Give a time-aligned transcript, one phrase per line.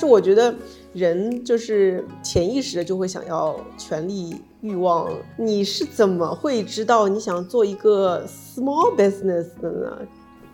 [0.00, 0.54] 就是我觉得
[0.94, 5.12] 人就是潜意识的就会想要权力欲望。
[5.36, 9.98] 你是怎么会知道你想做一个 small business 的呢？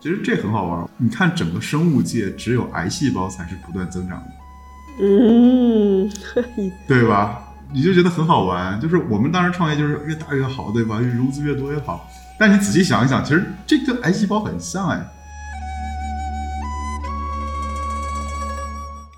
[0.01, 0.89] 其实这很好玩。
[0.97, 4.25] 你看整个生物界，只有癌细胞才是不断增长的。
[4.99, 6.11] 嗯，
[6.85, 7.55] 对吧？
[7.71, 8.77] 你就觉得很好玩。
[8.81, 10.99] 就是我们当时创业就是越大越好，对吧？
[10.99, 12.05] 融资越多越好。
[12.37, 15.01] 但你仔细想一想，其实这跟癌细胞很像哎。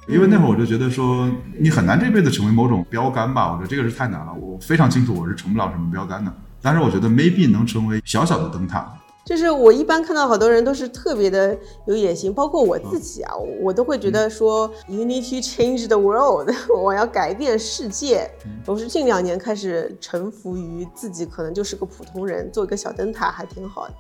[0.10, 3.52] 因为那会儿我就觉得说，你很难这辈子成为某种标杆吧？
[3.52, 4.34] 我觉得这个是太难了。
[4.34, 6.34] 我非常清楚我是成不了什么标杆的。
[6.64, 8.92] 但是我觉得 maybe 能成为小小的灯塔。
[9.24, 18.28] 就是我一般看到好多人都是特别的有野心，包括我自己啊，我都会觉得说，you need to change the world， 我要改变世界。
[18.66, 23.94] 我是近两年开始臣服于自己，可能就是个普通人，做一个小灯塔还挺好的。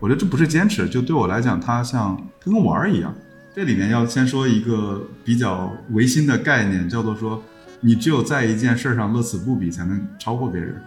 [0.00, 3.12] 我觉得这不是坚持，就对我来讲，它像跟玩儿一样。
[3.52, 7.42] 这里面要先说一个比较唯心的概念，叫做说，
[7.80, 10.80] 你只有在一件事上乐此不彼，才能超过别人。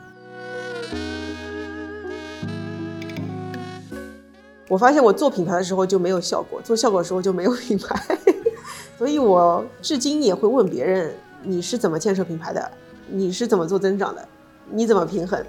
[4.69, 8.17] 我发现我做品牌的时候就没有效果，做效果的时候就没有品牌，
[8.97, 12.71] 所以我至今也会问别人：你是怎么建设品牌的？
[13.09, 14.25] 你是怎么做增长的？
[14.71, 15.43] 你怎么平衡？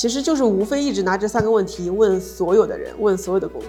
[0.00, 3.68] 其实就是无非一直拿这三个问题问所有的人，问所有的公司。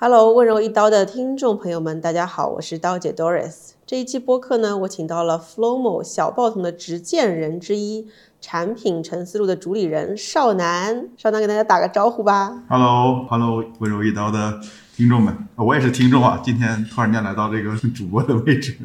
[0.00, 3.74] Hello，温柔一刀的听众朋友们，大家好，我是刀姐 Doris。
[3.86, 8.08] 这一期播客呢，我请到了 Flomo 小报童的执剑人之一，
[8.40, 11.08] 产品陈思路的主理人少南。
[11.16, 12.60] 少南给大家打个招呼吧。
[12.68, 14.58] Hello，Hello，温柔一刀的
[14.96, 18.76] 听众们，我也是听众啊，今天突然间来到这个主播的位置。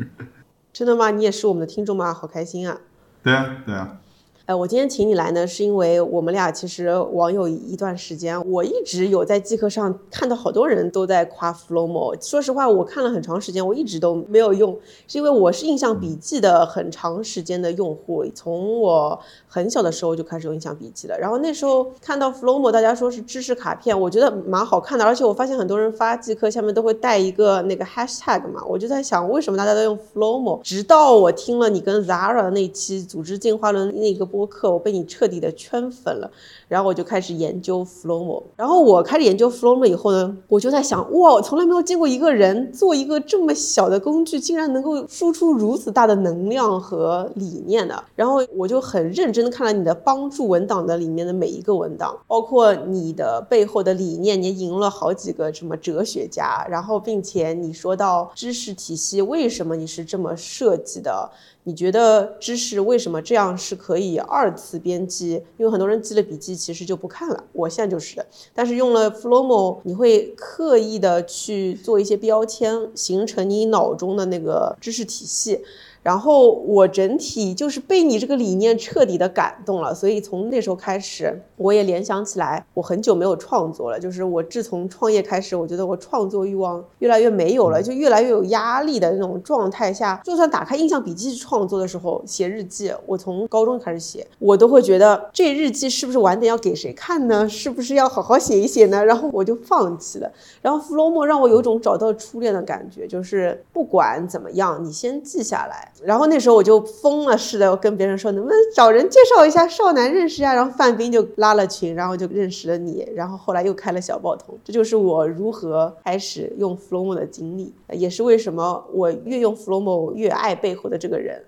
[0.77, 1.09] 真的吗？
[1.09, 2.13] 你也是我们的听众吗？
[2.13, 2.79] 好开心啊！
[3.23, 3.97] 对啊，对啊。
[4.47, 12.15] 哎，我今天请你来呢，是因为我们俩其实网友一段时间，我一直有在即刻上看到好多人都在夸 Flowmo。
[12.25, 14.71] 说实话，我看了很长时间，我一直都没有用，
[15.05, 19.19] 是因为我是印象笔记的很长时间的用户，从我
[19.49, 21.19] 很小的时候就开始用印象笔记了。
[21.19, 30.61] 然后那时候看到 Flowmo，大家说是知识卡片，我觉得蛮好看的，而且我发现很多人发即刻下面都会带一个那个 hashtag 嘛，我就在想为什么大家都用 Flowmo。
[30.61, 36.29] 直到我听了你跟 Zara 那期组织进化论那个播客，我被你彻底的圈粉了，
[36.67, 38.43] 然后我就开始研究 Flomo。
[38.55, 48.03] 然后我开始研究 Flomo 以后呢，我就在想，哇，我从来没有见过一个人做一个这么小的工具，竟然能够输出如此大的能量和理念的。
[48.15, 61.31] 然后我就很认真的看了你的帮助文档的里面的每一个文档，包括你的背后的理念，你赢了好几个什么哲学家，然后并且你说到知识体系为什么你是这么设计的。
[61.67, 65.43] 你觉得知识为什么这样是可以二次编辑？
[65.57, 67.43] 因为很多人记了笔记，其实就不看了。
[67.51, 75.61] 我现在就是的，但是用了 Flowmo，你会刻意的去做一些标签，形成你脑中的那个知识体系。
[76.07, 83.99] 然后我整体就是被你这个理念彻底的感动了，所以从那时候开始，我也联想起来，我很久没有创作了。
[83.99, 97.49] 就是我自从创业开始，我觉得我创作欲望越来越没有了，就越来越有压力的那种状态下，就算打开印象笔记创作的时候写日记，我从高中开始写，我都会觉得这日记是不是晚点要给谁看呢？
[97.49, 99.03] 是不是要好好写一写呢？
[99.03, 100.31] 然后我就放弃了。
[100.61, 105.91] 然后 Flowmo 让我有一种找到初恋的感觉，就是不管怎么样，你先记下来。
[106.03, 110.53] 然后那时候我就疯了似的我跟别人说，能不能找人介绍一下少男认识呀？
[110.53, 114.57] 然后范冰就拉了群，然后就认识了你，然后后来又开了小报童。
[114.63, 121.43] 这就是我如何开始用 Flomo 的经历，也是为什么我越用 Flomo 越爱背后的这个人。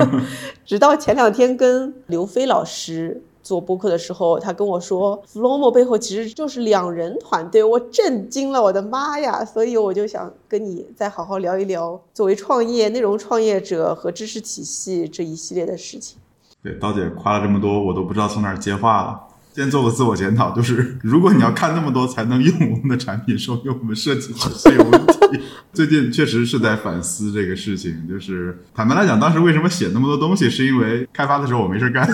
[0.64, 3.22] 直到前两天跟刘飞老师。
[3.46, 9.44] 做播客的时候，他跟我说，Flomo 背后其实就是两人团队，我震惊了，我的妈呀！
[9.44, 16.18] 所以我就想跟你再好好聊一聊，作为创业内容创业者和知识体系这一系列的事情。
[16.60, 19.20] 对，刀姐夸了这么多，我都不知道从哪儿接话了。
[19.54, 25.40] 先做个自我检讨，就是如果你要看那么多才能用我们的产品，说明我们设计是有问题。
[25.72, 32.06] 最近确实是在反思这个事情，就是坦白来讲，当时为什么写那么多东西，是因为开发的时候我没事干。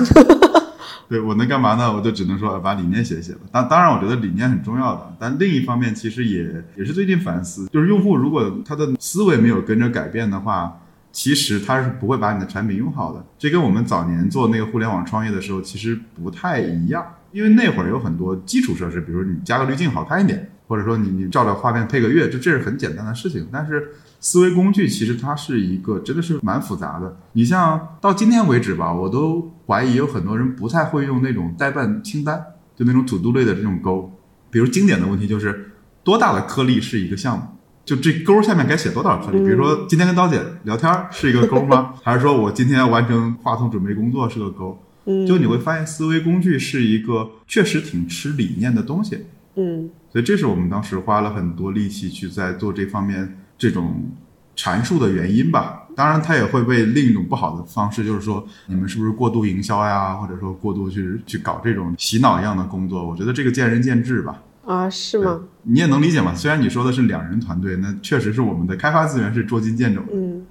[1.12, 1.94] 对我能干嘛呢？
[1.94, 3.40] 我就只能说把理念写写了。
[3.50, 5.14] 当当然，我觉得理念很重要的。
[5.18, 10.80] 但另一方面，其实也也是最近反思，就是用户如果他的思维没有跟着改变的话，
[11.12, 13.22] 其实他是不会把你的产品用好的。
[13.38, 23.46] 这跟我们早年做那个互联网创业的时候其实不太一样，因为那会儿有很多基础设施，比如你加个滤镜好看一点，或者说你你照着画面配个乐，这这是很简单的事情。
[23.52, 23.90] 但是
[24.22, 27.19] 思维工具其实它是一个真的是蛮复杂的。
[27.32, 32.40] 你像到今天为止吧，我都怀疑有很多人不太会用那种代办清单，
[32.76, 34.10] 就那种 to do 类的这种勾。
[34.48, 35.72] 比如经典的问题就是
[36.04, 37.44] 多大的颗粒是一个项目？
[37.84, 39.38] 就这勾下面该写多少颗粒？
[39.38, 41.94] 比如说今天跟刀姐聊天是一个勾吗？
[42.04, 44.78] 还是说我今天要完成话筒准备工作是个勾？
[45.06, 49.26] 嗯，就你会发现思维工具是一个确实挺吃理念的东西。
[49.56, 54.10] 嗯所以这是我们当时花了很多力气去在做这方面这种
[54.56, 55.86] 阐述的原因吧。
[55.94, 63.08] 当然，它也会被另一种不好的方式，就是说你们是不是过度营销呀，或者说过度去去搞这种洗脑一样的工作？
[63.08, 64.42] 我觉得这个见仁见智吧。
[64.64, 65.44] 啊，是吗？
[65.62, 66.34] 你也能理解嘛？
[66.34, 70.08] 虽然你说的是两人团队，那确实是我们的开发资源是捉襟见肘的。
[70.12, 70.44] 嗯，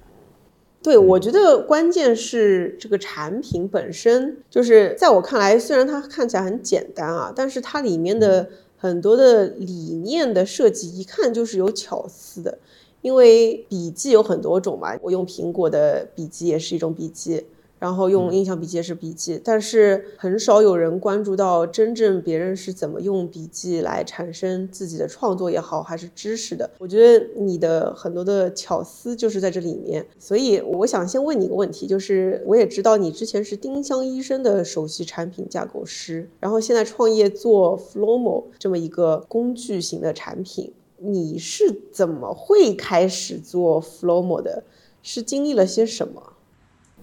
[0.82, 8.48] 对，我觉得关键是这个产品本身，就是在我看来，虽然它看起来很简单啊，但是它里面的
[8.78, 12.58] 很多的理念的设计，一看就是有巧思的。
[13.02, 17.44] 因为笔记有很多种嘛，我用苹果的笔记也是一种笔记，
[17.80, 26.70] 然后用印象笔记也是笔记，但是很少有人关注到真正别人是怎么用笔记来产生自己的创作也好，还是知识的。
[26.78, 40.72] 我觉得你的很多的巧思就是在这里面，所以我想先问你一个问题，就是我也知道你之前是丁香医生的首席产品架构师，然后现在创业做 Flomo 这么一个工具型的产品。
[41.04, 44.64] 你是怎么会开始做 Flomo 的？
[45.02, 46.22] 是经历了些什么？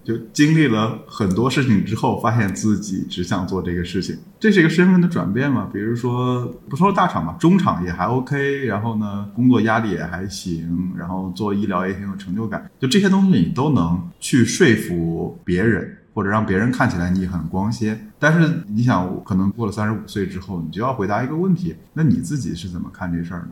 [0.02, 5.68] 就经历了很多事情之后，发现自己只想做这个事情，这是一个身份的转变嘛？
[5.70, 18.10] 比如说，不说大厂吧，中厂也还 OK，然后呢，工作压力也还行，然后做医疗也挺有成就感，就这些东西你都能去说服别人，或者让别人看起来你很光鲜。
[18.18, 23.50] 但是你想，可能过了三十五岁之后，你就要回答一个问题：那你自己是怎么看这事儿呢？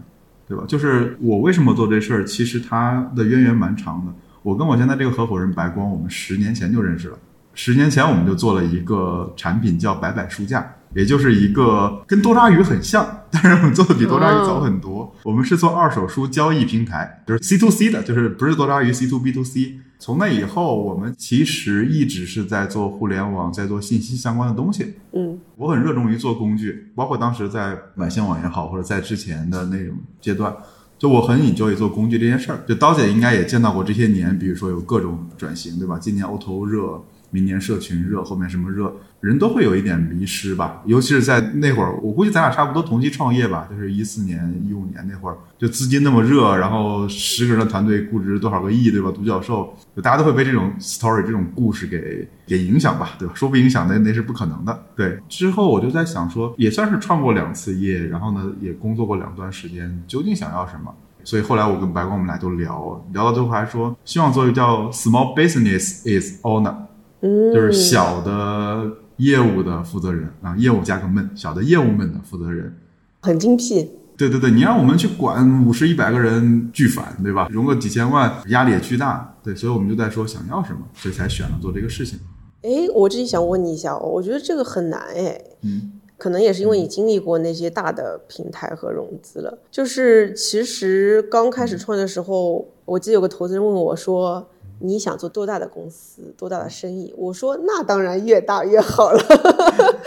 [0.48, 0.64] 对吧？
[0.66, 4.12] 就是我为什么做这事儿，其实它的渊源蛮长的。
[4.42, 7.18] 我跟我现在这个合伙人白光，我们十年前就认识了。
[7.54, 15.14] 十年前我们就做了一个产品叫摆摆书架，也就是一个跟多抓鱼很像，但是我们做的比多抓鱼早很多。
[15.24, 19.80] 我们是做二手书交易平台，就是 C to C 的，就是不是多抓鱼 C to B to C。
[19.98, 24.94] 从那以后，我们其实一直是在做互联网，在做信息相关的东西。
[25.12, 30.54] 嗯，我很热衷于做工具，包括当时在买新网也好，或者在之前的那种阶段。
[30.98, 35.96] 就我很 enjoy 做工具这件事儿，就刀姐应该也见到过这些年，比如说有各种转型，对吧？
[35.96, 40.82] 今年 O2O 热，明年社群热，后面什么热，人都会有一点迷失吧。
[40.86, 49.10] 尤其是在那会儿，我估计咱俩差不多同期创业吧，就是一四年、一五年那会儿，就资金那么热，然后十个人的团队估值多少个亿，对吧？
[49.10, 53.34] 独角兽，就大家都会被这种 story 这种故事给给影响吧，对吧？
[53.34, 54.86] 说不影响那那是不可能的。
[54.96, 60.94] 对，之后我就在想说，也算是创过两次业，然后呢也工作过两段时间，究竟想要什么？
[61.24, 66.74] 所以后来我跟白光我们俩都聊，聊到最后还说，希望做一个叫 Small Business is Owner，
[67.20, 72.76] 嗯，就是小的业务的负责人啊，业务加个们，小的业务们的负责人。
[73.20, 73.90] 很精辟。
[74.16, 77.48] 对对对，你让我们去管五十一百个人巨烦，对吧？
[77.50, 79.36] 融个几千万，压力也巨大。
[79.42, 82.18] 对，所以我们就在说想要什么，所以才选了做这个事情。
[82.62, 85.40] 哎，我这里想问你一下，我觉得这个很难哎。
[85.62, 85.92] 嗯。
[86.16, 89.56] 可能也是因为你经历过那些大的平台和融资了。
[89.70, 94.44] 就是其实刚开始创业的时候，我记得有个投资人问我说
[94.80, 99.20] ：“你想做多大的公司，多大的生意？”我说：“那当然越大越好了。”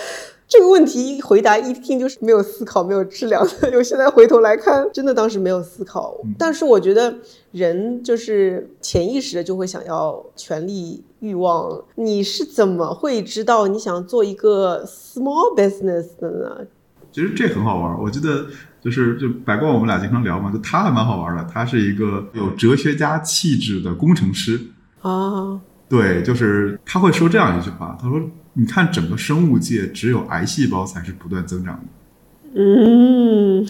[0.48, 3.72] 这个问题一回答一听就是没有思考、没有质量的。
[3.78, 6.18] 我现在回头来看，真的当时没有思考。
[6.38, 7.16] 但是我觉得
[7.52, 11.82] 人就是潜意识的就会想要权力欲望。
[11.96, 16.68] 你是怎么会知道你想做一个 small business 的呢？
[17.12, 18.48] 其实这很好玩，我记得
[18.82, 24.60] 就是就白光我们俩经常聊嘛，就他还蛮好玩的，他是一个有哲学家气质的工程师
[25.02, 25.60] 啊。
[25.90, 28.22] 对，就是他会说这样一句话，他说。
[28.54, 33.66] 你看，整个生物界只有癌细胞才是不断增长的，嗯，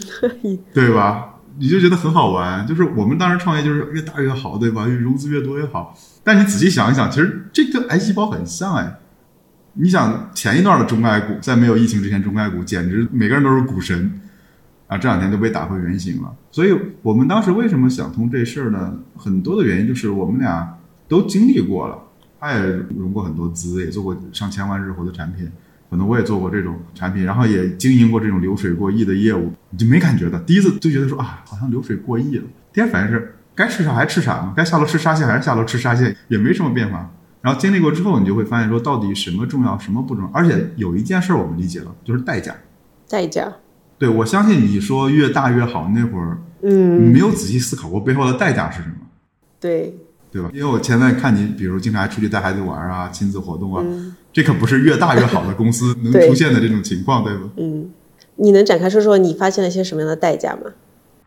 [0.73, 1.35] 对吧？
[1.59, 2.65] 你就觉得很好玩。
[2.65, 4.87] 就是我们当时创业就是越大越好，对吧？
[4.87, 5.95] 越融资越多越好。
[6.23, 8.97] 但你仔细想一想，其实这跟癌细胞很像哎。
[9.73, 14.19] 你想前一段的中概股，在没有疫情之前，中概股简直每个人都是股神
[14.87, 14.97] 啊！
[14.97, 16.33] 这两天都被打回原形了。
[16.51, 18.93] 所以我们当时为什么想通这事儿呢？
[19.15, 21.97] 很多的原因就是我们俩都经历过了。
[22.39, 22.59] 他也
[22.97, 25.47] 融过很多资，也做过上千万日活的产品，
[25.91, 30.39] 可能我也做过这种产品，然后也经营过这种流水过亿的业务，你就没感觉的。
[30.39, 32.43] 第一次就觉得说啊，好像流水过亿了。
[32.73, 37.09] 第二反应是该吃啥还吃啥嘛，该下楼吃沙县还是下楼吃沙县，也没什么变化。
[37.41, 40.31] 然后经历过之后，你就会发现说，到底什么重要，什么不重要。
[40.33, 42.55] 而且有一件事我们理解了，就是代价。
[43.09, 43.51] 代价。
[43.97, 48.95] 对，我相信你说越大越好，那会儿，嗯，没有仔细思考过背后的代价是什么。
[49.59, 49.95] 对。
[50.31, 50.49] 对吧？
[50.53, 57.49] 因为我前面看你，比如经常还出去带孩子玩啊，亲子活动啊，嗯这可不是越大越好的公司 能出现的这种情况，对吧？
[57.57, 57.89] 嗯，
[58.37, 60.71] 你能展开说说你发现了一些什么样的代价吗？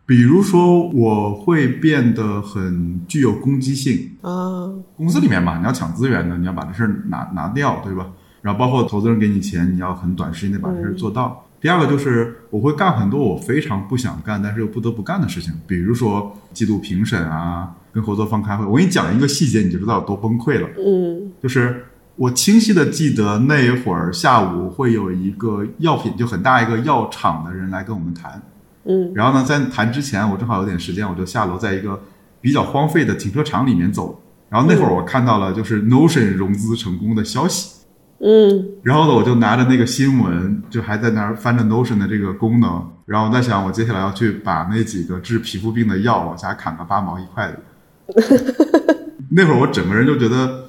[0.06, 4.16] 比如说，我会变得很具有攻击性。
[4.20, 8.06] 啊，公司里面嘛，你要抢资源的，你要把这事儿拿拿掉，对吧？
[8.42, 11.46] 然后包括投资人给你钱，你要很短时间内把这事儿做到。
[11.58, 18.66] 第二个就是我会干很多我非常不想干，但是又不得不干的事情，比如说季度评审啊，跟合作方开会。
[18.66, 20.68] 我给你讲一个细节，你就知道有多崩溃了。
[20.76, 28.42] 嗯就是我清晰的记得那一会儿下午会有一个药品，就很大一个药厂的人来跟我们谈。
[28.86, 32.00] 嗯然后呢，在谈之前，我正好有点时间，我就下楼，在一个
[32.40, 34.20] 比较荒废的停车场里面走。
[34.50, 37.84] 然后那会儿我看到了就是 Notion 融资成功的消息，
[38.20, 47.58] 嗯然后呢，我就拿着那个新闻，就还在那儿翻着 Notion 的这个功能，然后我在想，我接下来要去把那几个治皮肤病的药往下砍个八毛一块的。
[49.30, 50.66] 那会儿我整个人就觉得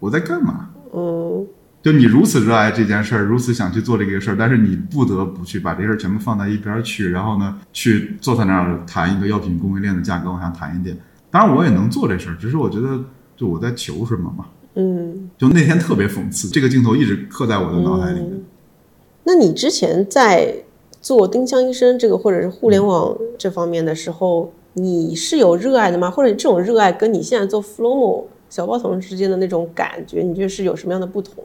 [0.00, 0.70] 我在干嘛？
[0.94, 1.17] 嗯
[1.90, 10.94] 就你如此热爱这件事儿，如此想去做这个事儿，但是你不得不去把这事儿全部放在一边儿去，然后呢，去坐在那儿谈一个药品供应链的价格往下谈一点。
[11.30, 13.02] 当然我也能做这事儿，只是我觉得
[13.34, 14.44] 就我在求什么嘛。
[14.74, 15.30] 嗯。
[15.38, 18.32] 就那天特别讽刺，这个镜头一直刻在我的脑海里面。
[19.24, 20.56] 那你之前在
[21.00, 26.10] 做丁香医生这个或者是互联网这方面的时候，你是有热爱的吗？
[26.10, 31.42] 或者这种热爱跟你现在做 Flomo 小包童之间的那种感觉，你觉得是有什么样的不同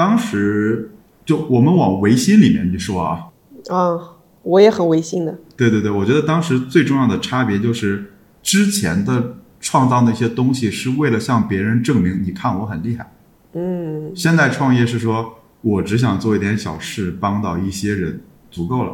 [0.00, 0.92] 当时
[1.26, 3.28] 就我们往维新里面去说啊，
[3.68, 4.16] 啊？
[4.42, 13.12] 我也很唯心的，对对对，我觉得当时最重要的差别就是之前的创造那些东西是为了向别人证明，你看我很厉害。
[13.52, 18.92] 嗯现在创业是说我只想做一点小事，帮到一些人，足够了。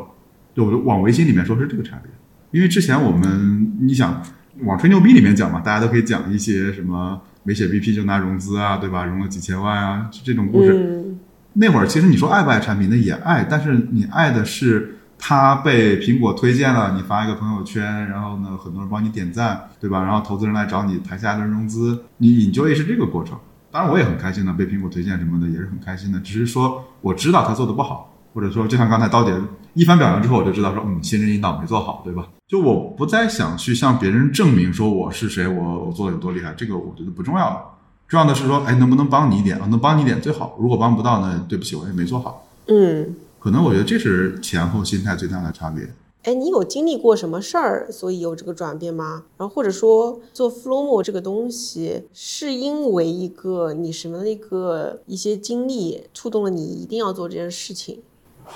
[0.56, 2.10] 就我就往维新里面说是这个差别，
[2.50, 4.20] 因为之前我们你想
[4.64, 9.04] 往吹牛逼里面讲嘛，大家都可以讲一些什么没写 BP 就拿融资啊，对吧？
[9.04, 10.74] 融了几千万啊，这种故事。
[10.74, 11.18] 嗯
[11.58, 20.02] 那会儿其实你说爱不爱产品，那也爱，但是你爱的是它被苹果推荐了，你发一个朋友圈，然后呢，很多人帮你点赞，对吧？
[20.02, 23.38] 然后投资人来找你台下一轮融资，你 enjoy 是这个过程。
[23.70, 29.32] 当然我也很开心的，被苹果推荐什么的也是很开心的，只是说我知道他做的不好，或者说就像刚才刀姐
[29.76, 32.26] 一番表扬之后，我就知道说，嗯，新人引导没做好，对吧？
[32.48, 37.60] 就我不再想去向别人证明说我是谁，我我做的有多厉害，这个我觉得不重要了。
[38.08, 39.66] 重要的是说，哎，能不能帮你一点啊？
[39.66, 40.56] 能帮你一点最好。
[40.58, 42.48] 如果帮不到呢，对不起，我也没做好。
[42.68, 45.86] 嗯，可能我觉得这是前后心态最大的差别。
[46.22, 49.24] 哎，你有经历过什么事儿，所以有这个转变吗？
[49.36, 58.00] 然后或者说做 Flomo 这个东西，是因为一个你什么的一个一些经历触动了你一定要做这件事情？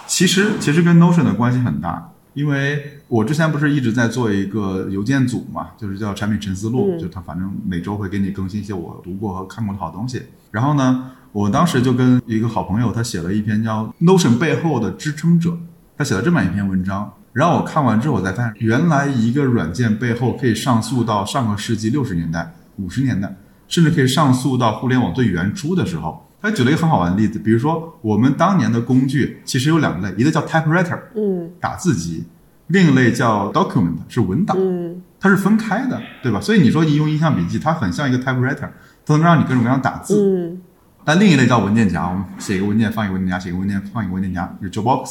[0.07, 10.23] 其实其实跟 Notion 的关系很大，因为我之前不是一直在做一个邮件组嘛，就是叫产品沉思录，嗯就它反正每周会给你更新一些我读过和看过的好东西。
[10.51, 15.57] 然后呢，我当时就跟一个好朋友，他写了一篇叫 Notion 背后的支撑者，
[15.97, 17.13] 他写了这么一篇文章。
[17.33, 23.37] 然后我看完之后，我才发现，原来一个软件背后可以上溯到上个世纪六十年代、五十年代，
[23.69, 26.27] 甚至可以上溯到互联网最原初的时候。
[26.43, 32.25] 他举了一个很好玩的例子，比如说我们当年的工具其实有两类，一个叫 typewriter 嗯打字机，
[32.69, 36.41] 另一类叫 document 是文档，嗯它是分开的，对吧？
[36.41, 38.69] 所以你说你用印象笔记，它很像一个 typewriter，
[39.05, 40.17] 它能让你各种各样打字。
[40.19, 40.61] 嗯
[41.03, 45.09] 但另一类叫文件夹，我们写一个文件放一个文件夹，写一个文件放一个文件夹，就是 Dropbox。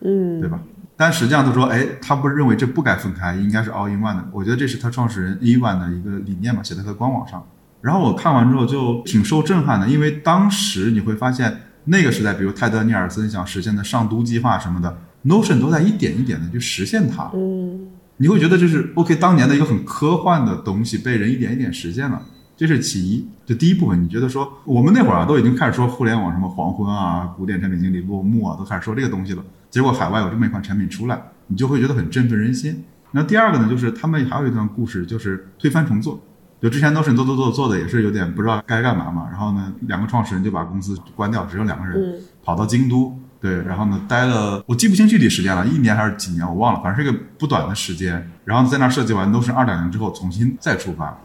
[0.00, 0.58] 嗯对吧？
[0.96, 4.24] 但实际上他说，哎，他不是认为这不该分开，应该是 all in one 的。
[4.32, 7.44] 我觉得这是他创始人 Evan 的一个理念嘛，写在他的官网上。
[7.82, 14.96] 然后我看完之后就挺受震撼的，因为当时你会发现那个时代，比如泰德·尼尔森想实现的上都计划什么的
[15.26, 17.30] ，Notion 都在一点一点的去实现它。
[17.34, 22.22] 嗯你会觉得这是 OK，当年的一个很科幻的东西被人一点一点实现了，
[22.56, 23.26] 这是其一。
[23.44, 29.42] 就第一部分，你觉得说我们那会儿啊都已经开始说互联网什么黄昏啊、古典产品经理落幕啊，都开始说这个东西了。
[29.70, 32.84] 结果海外有这么一款产品出来，你就会觉得很振奋人心。
[33.10, 36.22] 那第二个呢，就是他们还有一段故事，就是推翻重做。
[36.62, 39.28] 就之前 Notion 做做做做的，也是有点不知道该干嘛嘛。
[39.30, 42.00] 然后呢，两个创始人就把公司关掉，只有两个人。
[42.00, 48.28] 嗯跑到京都，对，然后呢待了，我记不清具体时间了，一年还是几年，我忘了，反正是个不短的时间。
[48.44, 51.16] 然后在那设计完都是二点零之后，重新再出发。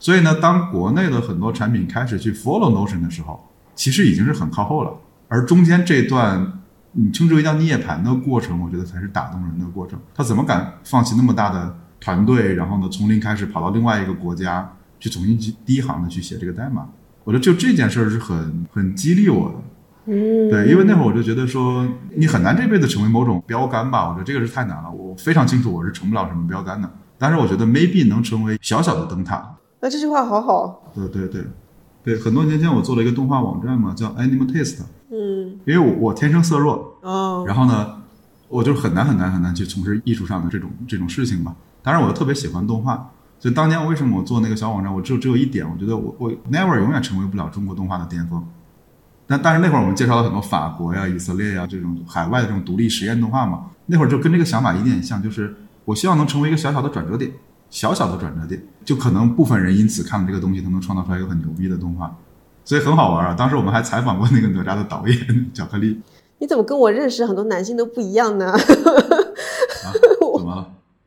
[0.00, 4.92] 所以呢，当国内的很多产品开始去 follow Notion 的时候，其实已经是很靠后了。
[5.28, 6.60] 而中间这段
[6.90, 9.96] 你称之为叫涅槃的过程，我觉得才是打动人的过程。
[10.12, 14.68] 他怎么敢放弃那么大的团队，然后呢从零开始跑到另外一个国家
[15.04, 16.88] 去重新去第一行的去写这个代码？
[17.24, 19.54] 我觉得就这件事儿是很很激励我的。
[20.06, 24.90] 嗯，对，因为那会儿我就觉得说，你很难这辈子成为某种标杆吧，我觉得这个是太难了。
[24.90, 29.56] 我非常清楚我是成不了什么标杆的，但是我觉得 maybe 能成为小小的灯塔。
[29.80, 30.90] 那这句话好好。
[30.94, 31.44] 对对对，
[32.02, 34.80] 对，很多年前我做了一个动画网站嘛，叫 Animal Taste，
[35.10, 37.96] 嗯，因为我我天生色弱，哦，然后呢，
[38.48, 41.54] 我就很难很难很难去从事艺术上的这种这种事情吧。
[41.82, 43.10] 当然，我又特别喜欢动画，
[43.44, 48.42] 所以当年我为什么我做那个小网站，我只有只有一点，我觉得我我 never 永远成为不了中国动画的巅峰。
[49.26, 57.30] 但但是那会儿我们介绍了很多法国呀、以色列呀这种海外的这种独立实验动画嘛，那会儿就跟这个想法一点像，就是我希望能成为一个小小的转折点，
[57.68, 62.16] 小小的转折点，就可能部分人因此看了这个东西，他能创造出来一个很牛逼的动画，
[62.64, 63.34] 所以很好玩啊。
[63.34, 65.18] 当时我们还采访过那个哪吒的导演
[65.52, 66.00] 巧克力
[66.38, 68.56] 你怎么跟我认识很多男性都不一样呢？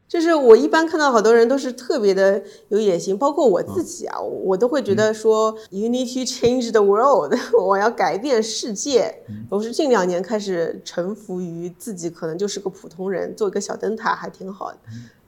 [0.08, 9.14] 就是我一般看到好多人都是特别的有野心，包括我自己啊，我都会觉得说、you need to change the world， 我要改变世界。
[9.50, 14.78] 我是近两年开始臣服于自己，可能就是个普通人，做一个小灯塔还挺好的。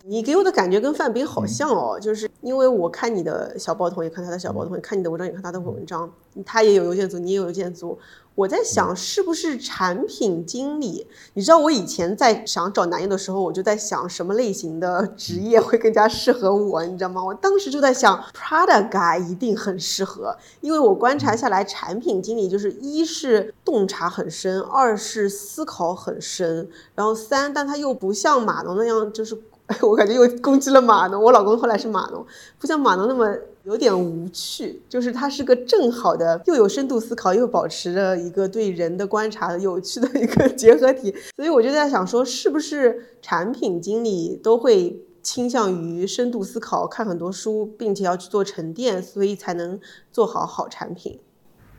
[0.06, 6.10] 你给我的感觉跟范冰好像哦，就是因为我看你的小报童，也看他的小报童，也看你的文章，也看他的文章，
[6.46, 8.00] 他也有邮件组，你也有邮件组。
[8.40, 11.06] 我在想，是不是产品经理？
[11.34, 17.22] 你知道，我以前在想找男友的时候，我就在想什么类型的职业会更加适合我，你知道吗？
[17.22, 29.38] 我当时就在想，Prada guy 一定很适合，因为我观察下来，产品经理就是一是洞察很深，二是思考很深，然后三，但他又不像码农那样，就是
[29.82, 31.22] 我感觉又攻击了码农。
[31.22, 32.26] 我老公后来是码农，
[32.58, 33.28] 不像码农那么
[33.64, 41.14] 有点无趣，就是他是个正好的，又有深度思考，又保持着一个对人的观察有趣的一个 结合体。
[41.36, 49.80] 所以我就在想说，是不是产品经理都会倾向于深度思考，看很多书，并且要去做沉淀，所以才能
[50.12, 51.20] 做好好产品。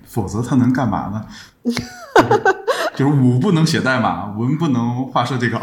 [0.05, 1.25] 否则他能干嘛呢？
[2.97, 5.59] 就是武不能写代码，文不能画设计稿。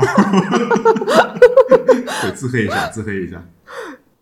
[2.22, 3.44] 对，自黑一下，自黑一下。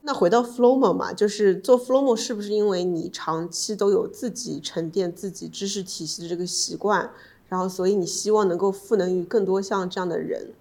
[0.01, 7.09] 那回到 Flomo 嘛，就是做 Flomo 是不是因为你长期都有自己沉淀自己知识体系的这个习惯，
[7.49, 10.51] 然后所以你希望能够赋能于更多像这样的人？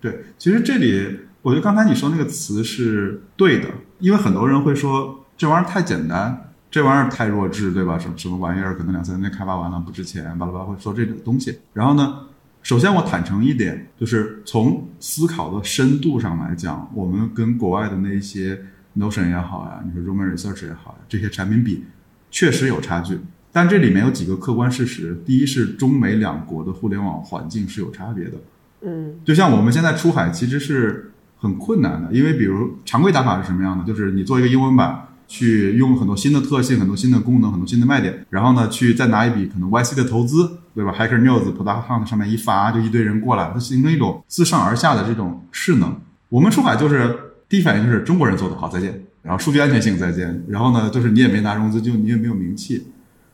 [0.00, 7.98] 对，其实这里我觉得刚才你说那个词是对的，因为很多人会说这玩意儿太简单，这玩意儿太弱智，对吧？
[7.98, 11.58] 什么什么玩意儿，可能两三年开发完了不值钱，巴拉巴拉会说这种东西。
[11.72, 12.26] 然后呢，
[12.64, 18.58] 首先我坦诚一点，就是从思考的深度上来讲，我们跟国外的那些
[18.96, 21.84] Notion 也好呀，你说 Roman Research 也好呀，这些产品比，
[22.30, 23.20] 确实有差距。
[23.52, 28.32] 但这里面有几个客观事实，第一是中美两国的互联网环境是有差别的。
[28.80, 33.84] 嗯就像我们现在出海其实是很困难的，因为比如常规打法是什么样的？
[33.84, 45.96] 就是你做一个英文版，去用很多新的特性、很多新的功能、很多新的卖点，然后呢，去再拿一笔可能 YC 的投资，对吧？Hacker News、p o d c Hunt 上面一发，就一堆人过来，它形成一种自上而下的这种势能。
[46.28, 47.16] 我们出海就是
[47.48, 49.02] 第一反应就是中国人做的好，再见。
[49.22, 52.86] 然后数据安全性再见，然后呢，就是你也没拿融资，就你也没有名气。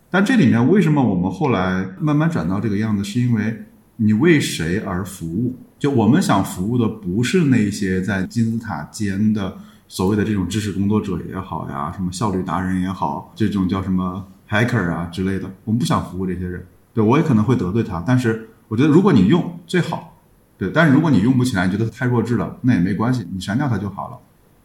[0.09, 3.65] 但这里面为什么我们后来慢慢转到这个样子，是因为
[3.97, 5.57] 你为谁而服务？
[5.81, 9.57] 就我们想服务的不是那些在金字塔尖的
[9.91, 16.65] 所谓的这种知识工作者也好呀，什么效率达人也好，这种叫什么 hacker 啊之类的，我们不想服务这些人。
[16.95, 20.17] 对我也可能会得罪他，但是我觉得如果你用最好，
[20.57, 24.19] 对，但是如果你用不起来，你觉得太弱智了，那也没关系，你删掉它就好了。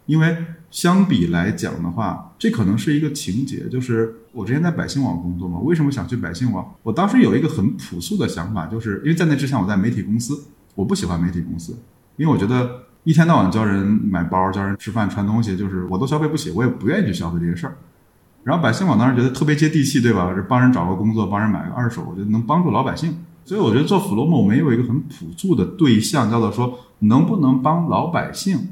[0.05, 0.37] 因为
[0.69, 6.71] 相比来讲的话，这可能是一个情节，就是我之前在百姓网工作嘛，为什么想去百姓网？
[6.83, 10.39] 我当时有一个很朴素的想法，就是因为在那之前我在媒体公司，
[10.75, 11.75] 我不喜欢媒体公司，
[12.17, 17.77] 因为我觉得一天到晚教人买包、教人吃饭、穿东西，就是我都消费不起，我也不愿意去消费这些事儿。
[18.43, 20.33] 然后百姓网当时觉得特别接地气，对吧？
[20.35, 23.15] 这帮人找个工作，帮人买个二手，我觉得能帮助老百姓。
[23.43, 28.69] 所以我觉得做 Flomo 我们有一个很朴素的对象，叫做说能不能帮老百姓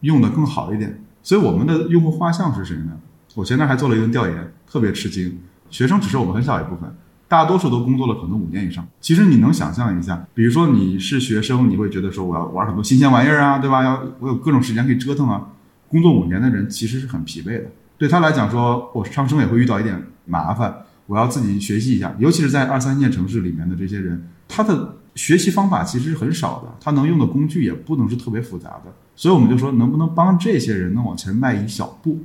[0.00, 1.00] 用的更好一点。
[1.22, 2.92] 所以我们的用户画像是谁呢？
[3.36, 5.38] 我前段还做了一个调研，特别吃惊，
[5.70, 6.92] 学生只是我们很小一部分，
[7.28, 8.86] 大多数都工作了可能五年以上。
[9.00, 13.82] 其实你能想象一下，比如说你是学生，你会觉得说我要玩很多新鲜玩意儿啊，对吧？
[13.82, 15.48] 要我有各种时间可以折腾啊。
[15.88, 17.64] 工作五年的人其实是很疲惫的，
[17.96, 20.74] 对他来讲说，我上升也会遇到一点麻烦，
[21.06, 22.14] 我要自己学习一下。
[22.18, 28.92] 尤其是在二三线城市里面的这些人，他的学习方法其实是很少的，他能用的工具也不能是特别复杂的。
[29.14, 32.18] 所以我们就说，能不能帮这些人能往前迈一小步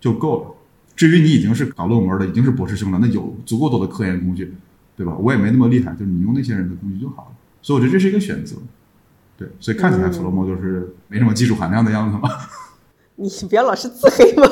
[0.00, 0.54] 就够了。
[0.98, 4.52] 至于你已经是搞论文的，已经是博士生了，那有足够多的科研工具，
[4.96, 5.14] 对吧？
[5.16, 7.36] 我也没那么厉害，就是你用那些人的工具就好了。
[7.62, 8.56] 所以我觉得这是一个选择，
[9.36, 9.48] 对。
[9.60, 12.28] 所以看起来 Flomo 就是没什么技术含量的样子嘛。
[13.14, 14.42] 你不要老是自黑嘛。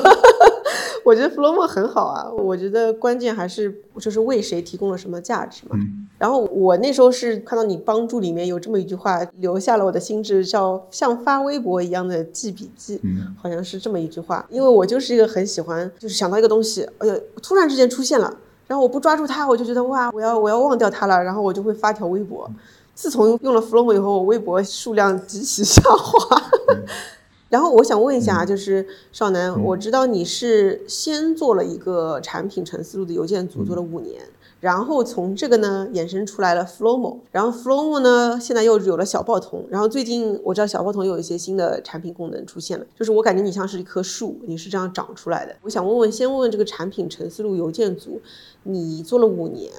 [1.07, 5.77] 我觉得 Flomo 很好啊，我觉得关键还是就是为谁提供了什么价值嘛。
[5.79, 12.99] 嗯然后我那时候是看到你帮助里面有这么一句话，留下了我的心智，叫像发微博一样的记笔记。
[13.03, 18.35] 嗯好像是这么一句话，因为我就是一个很喜欢，就是想到一个东西，呃，突然之间出现了，
[18.67, 22.49] 然后我不抓住它，我就觉得哇，我要我要忘掉它了，然后我就会发条微博。
[22.93, 26.43] 自从用了 Flomo 以后，我微博数量极其下滑。
[27.49, 34.21] 然后我想问一下，就是少南，我知道你是先做了一个产品陈思路的邮件组，做了五年，
[34.59, 45.55] 然后从这个呢衍生出来了 Flomo，然后 Flomo 呢现在又有了小报童，然后最近我知道小报童有一些新的产品功能出现了，就是我感觉你像是一棵树，你是这样长出来的。
[45.61, 48.21] 我想问问，先问问这个产品陈思路邮件组，
[48.63, 49.71] 你做了五年。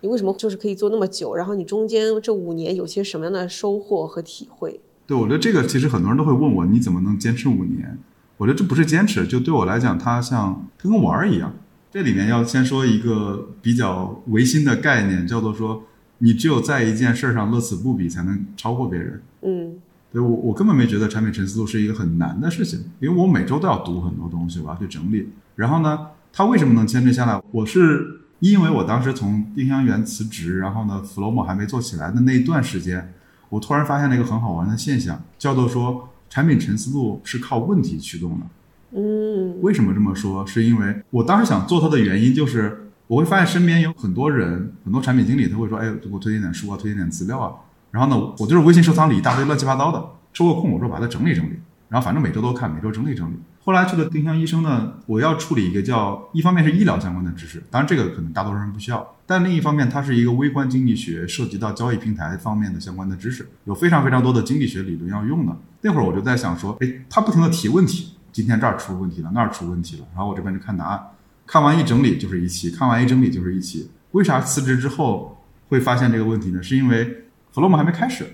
[0.00, 1.32] 你为什么就是可以做那么久？
[1.32, 4.80] 然后你中间这五年有些什么样的收获和体会？
[5.06, 7.98] 对，我觉得这个其实很多人都会问我，你怎么能坚持五年？
[8.38, 11.54] 我觉得这不是坚持，就对我来讲，它像它跟玩儿一样。
[11.90, 15.84] 这里面要先说一个比较唯心的概念，叫做说，
[16.18, 19.22] 你只有在一件事儿上乐此不疲，才能超过别人。
[19.42, 19.74] 嗯
[20.10, 25.28] 对我，我根本没觉得产品陈思路是一个很难的事情，因为我每周都要读很多东西，我要去整理。
[25.56, 25.98] 然后呢，
[26.32, 27.42] 它为什么能坚持下来？
[27.50, 33.12] 我是因为我当时从丁香园辞职，然后呢，Flomo 还没做起来的那一段时间，
[33.52, 38.46] 我突然发现了一个很好玩的现象，叫做说产品沉思路是靠问题驱动的。
[38.94, 40.46] 嗯为什么这么说？
[40.46, 47.52] 是因为我当时想做它的原因就是，我会发现身边有很多人，很多产品经理他会说，哎，给我推荐点书啊，推荐点资料啊。
[47.90, 51.58] 然后呢，我就是微信收藏里一大堆乱七八糟的，抽个空我说把它整理整理，
[51.90, 53.34] 然后反正每周都看，每周整理整理。
[53.64, 65.56] 后来去了丁香医生呢，我要处理一个叫，一方面是医疗相关的知识，当然这个可能大多数人不需要，但另一方面它是一个微观经济学，涉及到交易平台方面的相关的知识，有非常非常多的经济学理论要用的。
[65.80, 71.00] 那会儿我就在想说，哎，他不停的提问题，今天这儿出问题了，那儿出问题了，然后我这边就看答案，
[71.46, 73.88] 看完一整理就是一期，看完一整理就是一期。
[74.10, 76.60] 为啥辞职之后会发现这个问题呢？
[76.60, 78.26] 是因为 Flomo 还没开始，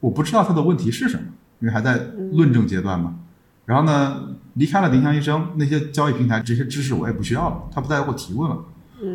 [0.00, 1.22] 我不知道他的问题是什么，
[1.60, 1.98] 因为还在
[2.32, 3.14] 论证阶段嘛。
[3.72, 8.58] 然后呢，离开了丁香医生，那些交易平台这些知识我也不需要了，他不再给我提问了，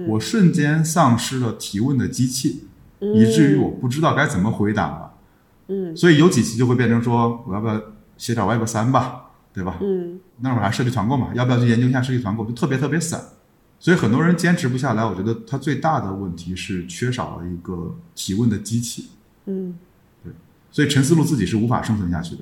[0.07, 2.65] 我瞬间丧失了提问的机器，
[2.99, 5.13] 以至于我不知道该怎么回答了。
[5.67, 7.79] 嗯所以有几期就会变成说，我要不要
[8.17, 9.77] 写点 Web 三吧，对吧？
[9.79, 12.43] 嗯那会儿还设计团购嘛，要不要去研究一下设计团购？
[12.43, 13.21] 就特别特别散，
[13.79, 15.05] 所以很多人坚持不下来。
[15.05, 19.09] 我觉得他最大的问题是缺少了一个提问的机器，
[19.45, 19.75] 嗯
[20.71, 22.41] 所以陈思路自己是无法生存下去的。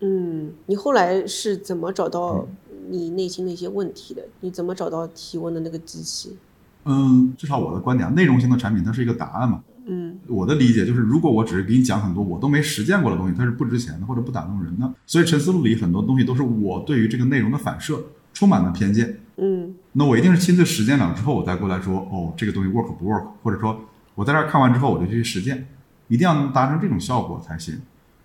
[0.00, 2.46] 嗯，你后来是怎么找到
[2.88, 4.22] 你内心的一些问题的？
[4.40, 6.36] 你怎么找到提问的那个机器？
[6.84, 9.62] 嗯，至少我的观点，内容型的产品它是一个答案嘛。
[9.86, 14.92] 嗯我的理解就是，如果我只是给你讲很多我都没实践过的东西，它是不值钱的或者不打动人的。
[15.06, 18.00] 所以陈思路里很多东西都是我对于这个内容的反射，
[18.32, 19.18] 充满了偏见。
[19.36, 23.78] 嗯那我一定是亲自实践了之后，我再过来说，哦，这个东西 work 不 work，或者说
[24.14, 25.66] 我在这儿看完之后，我就去实践，
[26.08, 27.80] 一定要能达成这种效果才行。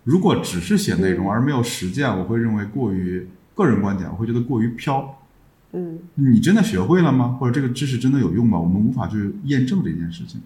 [0.05, 5.19] 如果只是写内容而没有实践，我会认为过于个人观点，我会觉得过于飘。
[5.73, 7.35] 嗯你真的学会了吗？
[7.37, 8.57] 或者这个知识真的有用吗？
[8.57, 10.39] 我们无法去验证这件事情。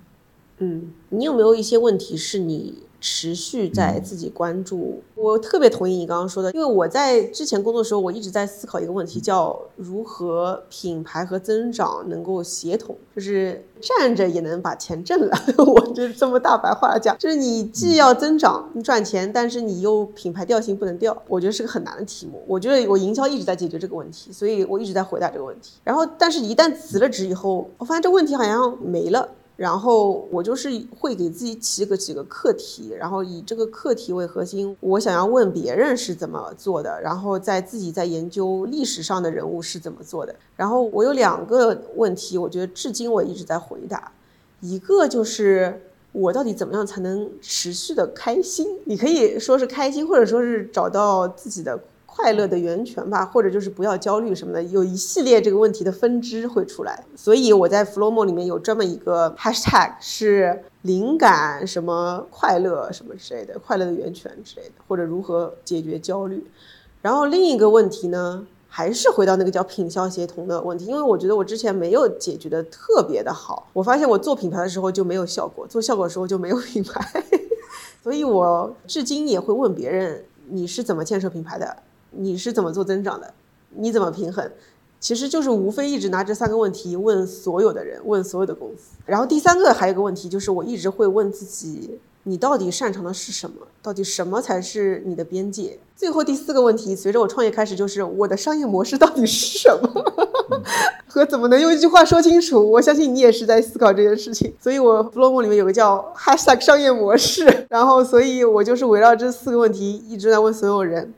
[0.58, 5.02] 嗯，你有没有一些问题是你持续在自己关注？
[5.16, 15.38] 我特别同意你刚刚说的，因为我在之前工作的时候，我一直在思考一个问题，叫如何品牌和增长能够协同，就是站着也能把钱挣了。
[15.58, 22.42] 我就这么大白话来讲，就是你既要增长，你赚钱，但是你又品牌调性不能掉，我觉得是个很难的题目。
[22.48, 25.74] 我觉得我营销一直在解决这个问题，所以我一直在回答这个问题。
[25.84, 29.30] 然后，但是一旦辞了职以后，我发现这问题好像没了。
[29.60, 40.34] 然后我就是会给自己起个几个课题，然后以这个课题为核心，我想要问别人是怎么做的，然后在自己在研究历史上的人物是怎么做的。
[40.56, 44.10] 然后我有两个问题，我觉得至今我一直在回答，
[44.62, 45.82] 一个就是
[46.14, 48.66] 我到底怎么样才能持续的开心？
[48.86, 51.78] 你可以说是开心，或者说是找到自己的。
[52.22, 57.06] 快乐的源泉吧，或者就是不要焦虑什么的，有一系列这个问题的分支会出来。
[57.16, 66.46] 所以我在 Flomo 里面有专门一个 hashtag 是灵感什么快乐什么之类的，快乐的源泉之类的，或者如何解决焦虑。
[67.02, 73.70] 然后另一个问题呢，还是回到那个叫品销协同的问题，因为我觉得我之前没有解决的特别的好。
[73.72, 77.24] 我发现我做品牌的时候就没有效果，做效果的时候就没有品牌，
[78.04, 81.78] 所以我至今也会问别人：你是怎么建设品牌的？
[82.12, 83.34] 你是怎么做增长的？
[83.76, 84.50] 你怎么平衡？
[85.00, 88.98] 其实就是无非一直拿这三个问题问所有的人，问所有的公司。
[89.06, 93.56] 然后第三个还有一个问题，就是我一直会问自己：你到底擅长的是什么？
[93.82, 95.80] 到底什么才是你的边界？
[95.96, 100.04] 最后第四个问题，随着我创业开始，就是我的商业模式到底是什么？
[101.08, 102.70] 和怎么能用一句话说清楚？
[102.72, 104.54] 我相信你也是在思考这件事情。
[104.62, 111.14] 所以我 Flomo 里面有个叫 Hashtag 商业模式，然后所以我就是围绕这四个问题一直在问所有人。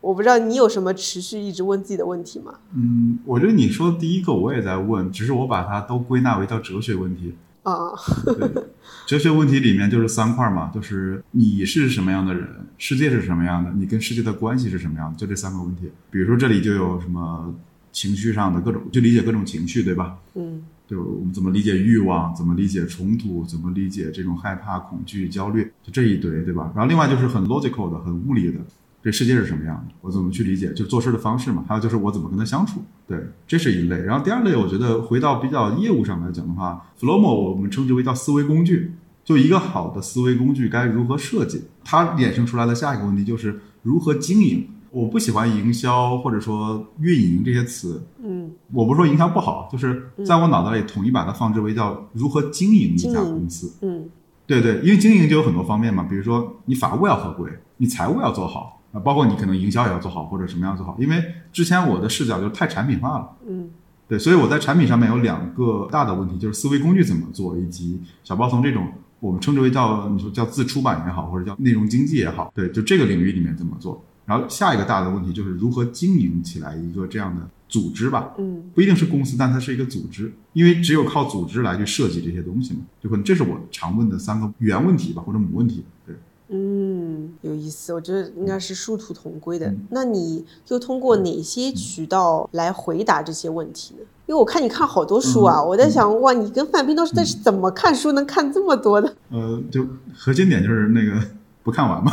[0.00, 2.54] 我不知道你有什么持续一直问自己的问题吗？
[2.74, 7.34] 嗯，我觉得你说的第一个我也在问，只是我把它都归纳为叫哲学问题。
[7.64, 7.90] 啊，
[8.24, 8.64] 对，
[9.06, 15.90] 哲学问题里面就是三块嘛，就是你是什么样的人，世界是什么样的，你跟世界的关系是什么样的，就这三个问题。
[16.10, 17.52] 比如说这里就有什么
[17.92, 20.16] 情绪上的各种，就理解各种情绪，对吧？
[20.34, 26.72] 嗯，就我们怎么理解欲望，怎么理解冲突，怎么理解这种害怕、恐惧、焦虑，就这一堆，对吧？
[26.74, 28.60] 然后另外就是很 logical 的、很物理的。
[29.08, 29.94] 这世界是什么样的？
[30.02, 30.70] 我怎么去理解？
[30.74, 31.64] 就做事的方式嘛。
[31.66, 32.82] 还有就是我怎么跟他相处？
[33.06, 33.96] 对，这是一类。
[34.02, 38.92] 然后第二类，我觉得回到比较业务上来讲的话，Flomo 我们称之为叫思维工具。
[39.24, 41.62] 就一个好的思维工具该如何设计？
[41.82, 44.68] 它衍生出来的下一个问题就是如何经营。
[44.90, 48.02] 我不喜欢营销或者说运营这些词。
[48.22, 53.72] 嗯，我不是说营销不好，就是在我脑袋里统一把它放置为叫如何经营一家公司。
[53.80, 54.06] 嗯，
[54.46, 58.77] 对对，因为经营就有很多方面嘛，比如说你法务要合规，你财务要做好。
[58.92, 61.22] 啊，包括你可能营销也要做好，或者什么样做好，因为
[61.52, 63.68] 之前我的视角就太产品化了，嗯，
[64.08, 74.02] 对，所以我在产品上面有两个大的问题，就是思维工具怎么做，以及小包从这种我们称之为叫你说叫自出版也好，或者叫内容经济也好，对，就这个领域里面怎么做。
[74.24, 86.14] 然后下一个大的问题就是如何经营起来一个这样的组织吧，嗯，不一定是公司，但它是一个组织，因为只有靠组织来去设计这些东西嘛，就可能这是我常问的三个原问题吧，或者母问题，对。
[86.50, 89.72] 嗯，有意思，我觉得应该是殊途同归的。
[89.90, 94.00] 那你又通过哪些渠道来回答这些问题呢？
[94.24, 99.14] 因为我看你看好多书啊，我在想，哇，你跟范冰都是在怎么看书能看这么多的？
[99.30, 101.20] 呃，就核心点就是那个
[101.62, 102.12] 不看完嘛。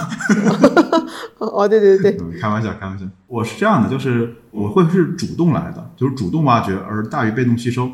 [1.39, 3.05] 哦，对对对，开玩笑，开玩笑。
[3.27, 7.89] 我是这样的，就是我会是主动来的，就是主动挖掘而大于被动吸收。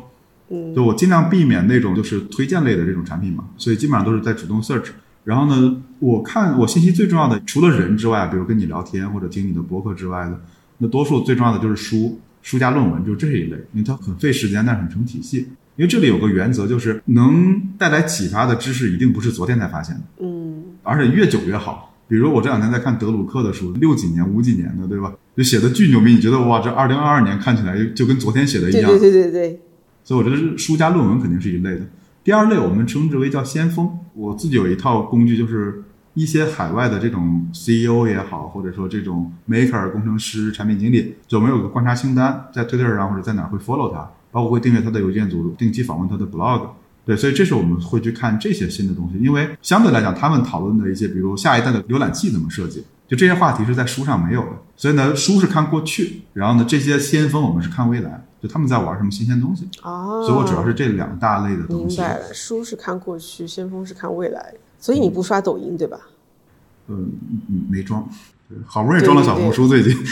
[0.48, 4.90] 嗯，就我尽量避免那种就是推荐类的这种产品嘛，所以基本上都是在主动 search。
[5.24, 10.40] 然后呢，我看我信息最重要的，除了人之外，比如跟你聊天或者听你的博客之外的，
[10.78, 15.48] 那多数最重要的就是书、书加论文，就这一类，因为它很费时间，但是很成体系。
[15.76, 21.94] 因为这里有个原则，就是能带来启发的知识，一定不是昨天才发现的，嗯，而且越久越好。
[22.08, 25.14] 比如我这两天在看德鲁克的书，六几年、五几年的，对吧？
[25.34, 28.90] 就写的巨牛逼，你觉得哇，这二零二二年看起来就跟昨天写的一样。
[28.90, 29.60] 对对对对对。
[30.04, 31.86] 所以我觉得是书加论文肯定是一类的。
[32.24, 33.98] 第二类我们称之为叫先锋。
[34.14, 35.82] 我自己有一套工具，就是
[36.14, 46.68] 一些海外的这种 CEO 也好，或者说这种 Maker 工程师、产品经理，就我们有个观察清单，在 Twitter 上或者在哪会 follow 他，包括会订阅他的邮件组，定期访问他的 blog。
[47.04, 54.50] 对，所以这是我们会去看这些新的东西，因为相对来讲，他们讨论的一些，比如下一代的浏览器怎么设计，就这些话题是在书上没有的。
[54.76, 58.24] 所以呢，书是看过去，然后呢，这些先锋我们是看未来。
[58.42, 61.96] 就他们在玩什么新鲜东西哦，所以我主要是这两大类的东西。
[62.00, 64.52] 明白了，书是看过去，先锋是看未来。
[64.80, 66.00] 所以你不刷抖音对吧？
[66.88, 67.12] 嗯，
[67.70, 68.04] 没装，
[68.66, 69.96] 好不容易装了小红书最近。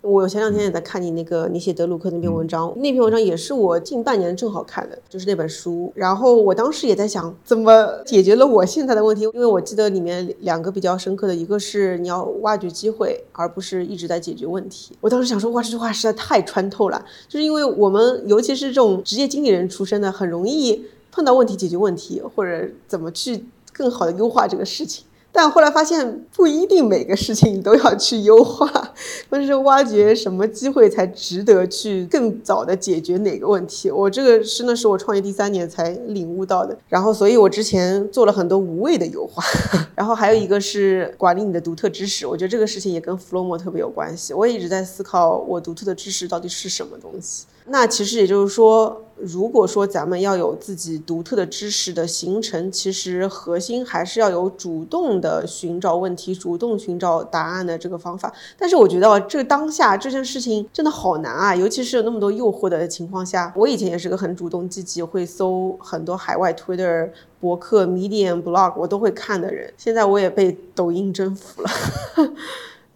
[0.00, 5.92] 我前两天也在看你那个你写德鲁克那篇文章，那篇文章也是我近半年正好看的，就是那本书。
[5.94, 9.22] 然后我当时也在想，怎么解决了我现在的问题？
[9.24, 14.96] 因为我记得里面两个比较深刻的，一个是你要挖掘机会，而不是一直在解决问题。
[15.00, 25.04] 我当时想说，哇，这句话实在太穿透了，就是因为我们尤其是这种职业经理人出身的，很容易碰到问题解决问题，或者怎么去更好的优化这个事情。
[25.30, 28.66] 但后来发现不一定每个事情都要去优化，
[29.30, 33.90] 或者是挖掘什么机会才值得去更早的解决哪个问题。
[33.90, 36.76] 我这个真的是我创业第三年才领悟到的。
[36.88, 39.44] 然后，所以我之前做了很多无谓的优化。
[39.94, 44.32] 然后还有一个是管理你的独特知识，我觉得这个事情也跟 Flomo 特别有关系。
[44.32, 47.44] 我也一直在思考我独特的知识到底是什么东西。
[47.66, 49.04] 那其实也就是说。
[49.20, 58.32] 如果说咱们要有自己独特的知识的形成，其实核心还是要有主动的寻找问题、主动寻找答案的这个方法。
[58.56, 63.52] 但是我觉得这当下这件事情真的好难啊，尤其是有那么多诱惑的情况下。
[63.56, 69.72] 我以前也是个很主动积极，会搜很多海外 Twitter、博客、Medium、Blog，我都会看的人。
[69.76, 71.70] 现在我也被抖音征服了，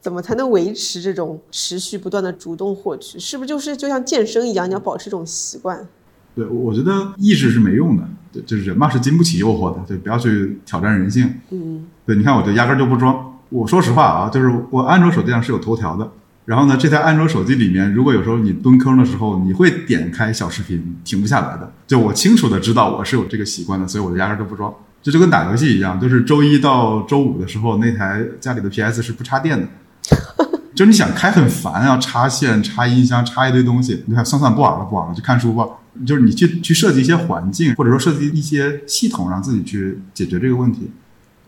[0.01, 3.19] 怎么才能维持这种持续不断的主动获取？
[3.19, 5.89] 是不是就是就像健身一样，你要保持这种习惯？
[6.35, 11.33] 对，我觉得意志是没用的，对，就是人嘛是经不起诱惑的，对，不要去挑战人性。
[11.51, 13.39] 嗯，对，你看我就压根就不装。
[13.51, 16.11] 我说实话啊，就是我安卓手机上是有头条的，
[16.47, 21.71] 然后呢，这台安卓手机里面，如果有时候你蹲坑的时候，你会点开小视频，停不下来的。
[21.87, 24.73] 就我清楚的知道我是有这个习惯的，所以我就压根就不装。
[25.03, 29.69] 这就跟打游戏一样，就是周一到周五的时候，那台家里的 PS 是不插电的。
[30.83, 35.65] 就你想开很烦，要插线、插音箱、插一堆东西，你看算算不玩了，不玩了，就看书吧。
[36.05, 40.91] 就是你去去设计一些环境，或者说设计一些系统，让自己去解决这个问题。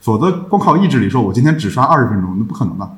[0.01, 2.89] 否则光靠意志力说，我今天只刷二十分钟，那不可能的。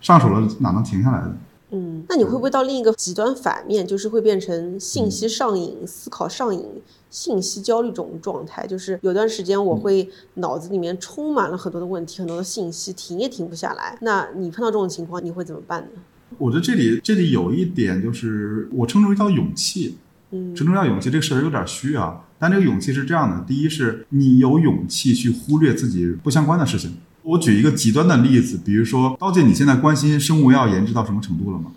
[0.00, 1.36] 上手了哪能停下来的？
[1.76, 6.64] 嗯，那你会不会到另一个极端反面，就是会变成信息上瘾、思考上瘾、
[7.10, 8.66] 信息焦虑这种状态？
[8.66, 13.98] 就是有段时间我会脑子里面充满了很多的问题、很多的信息，停也停不下来。
[14.00, 16.00] 那你碰到这种情况，你会怎么办呢？
[16.38, 19.98] 我觉得这里这里有一点就是我称之为叫勇气。
[20.30, 22.24] 嗯，称之为叫勇气，这个事儿有点虚啊。
[22.38, 26.96] 但这个勇气是这样的：第一，是你有勇气去忽略自己不相关的事情。
[27.26, 31.72] 我举一个极端的例子，比如说刀姐，你现在关心生物药研制到什么程度了吗？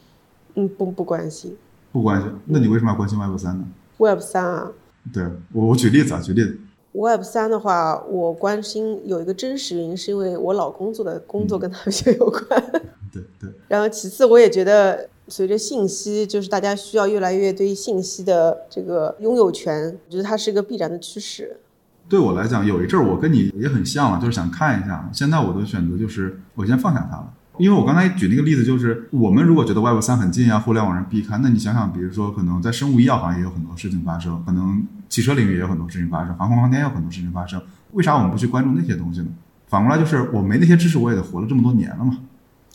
[0.54, 1.58] 嗯，不不关心，
[1.92, 2.32] 不关心。
[2.46, 3.66] 那你为什么要关心 Web 三呢
[3.98, 4.72] ？Web 三啊？
[5.12, 6.60] 对我，我举例子啊，举例子。
[6.92, 12.44] Web 三的话，我关心有一个真实原因，是因为我老公做的工作跟他们学有关。
[13.12, 13.50] 对对。
[13.68, 15.10] 然后其次，我也觉得。
[15.32, 21.56] 随着信息，就是大家需要越来越对信息的这个拥有权，我觉得它是一个必然的趋势。
[22.10, 25.08] 对我来讲，有一阵儿我跟你也很像了，就是想看一下。
[25.13, 39.28] 现在我的选择就是我先放下它了，因为我刚才举那个例子，就是我们如果觉得 Web 三很近啊，互联网上必看，那你想想，比如说可能在生物医药行业有很多事情发生，可能汽车领域也有很多事情发生，航空航天也有很多事情发生，为啥我们不去关注那些东西呢？
[39.67, 42.17] 反过来就是我没那些知识，我也得活了这么多年了嘛。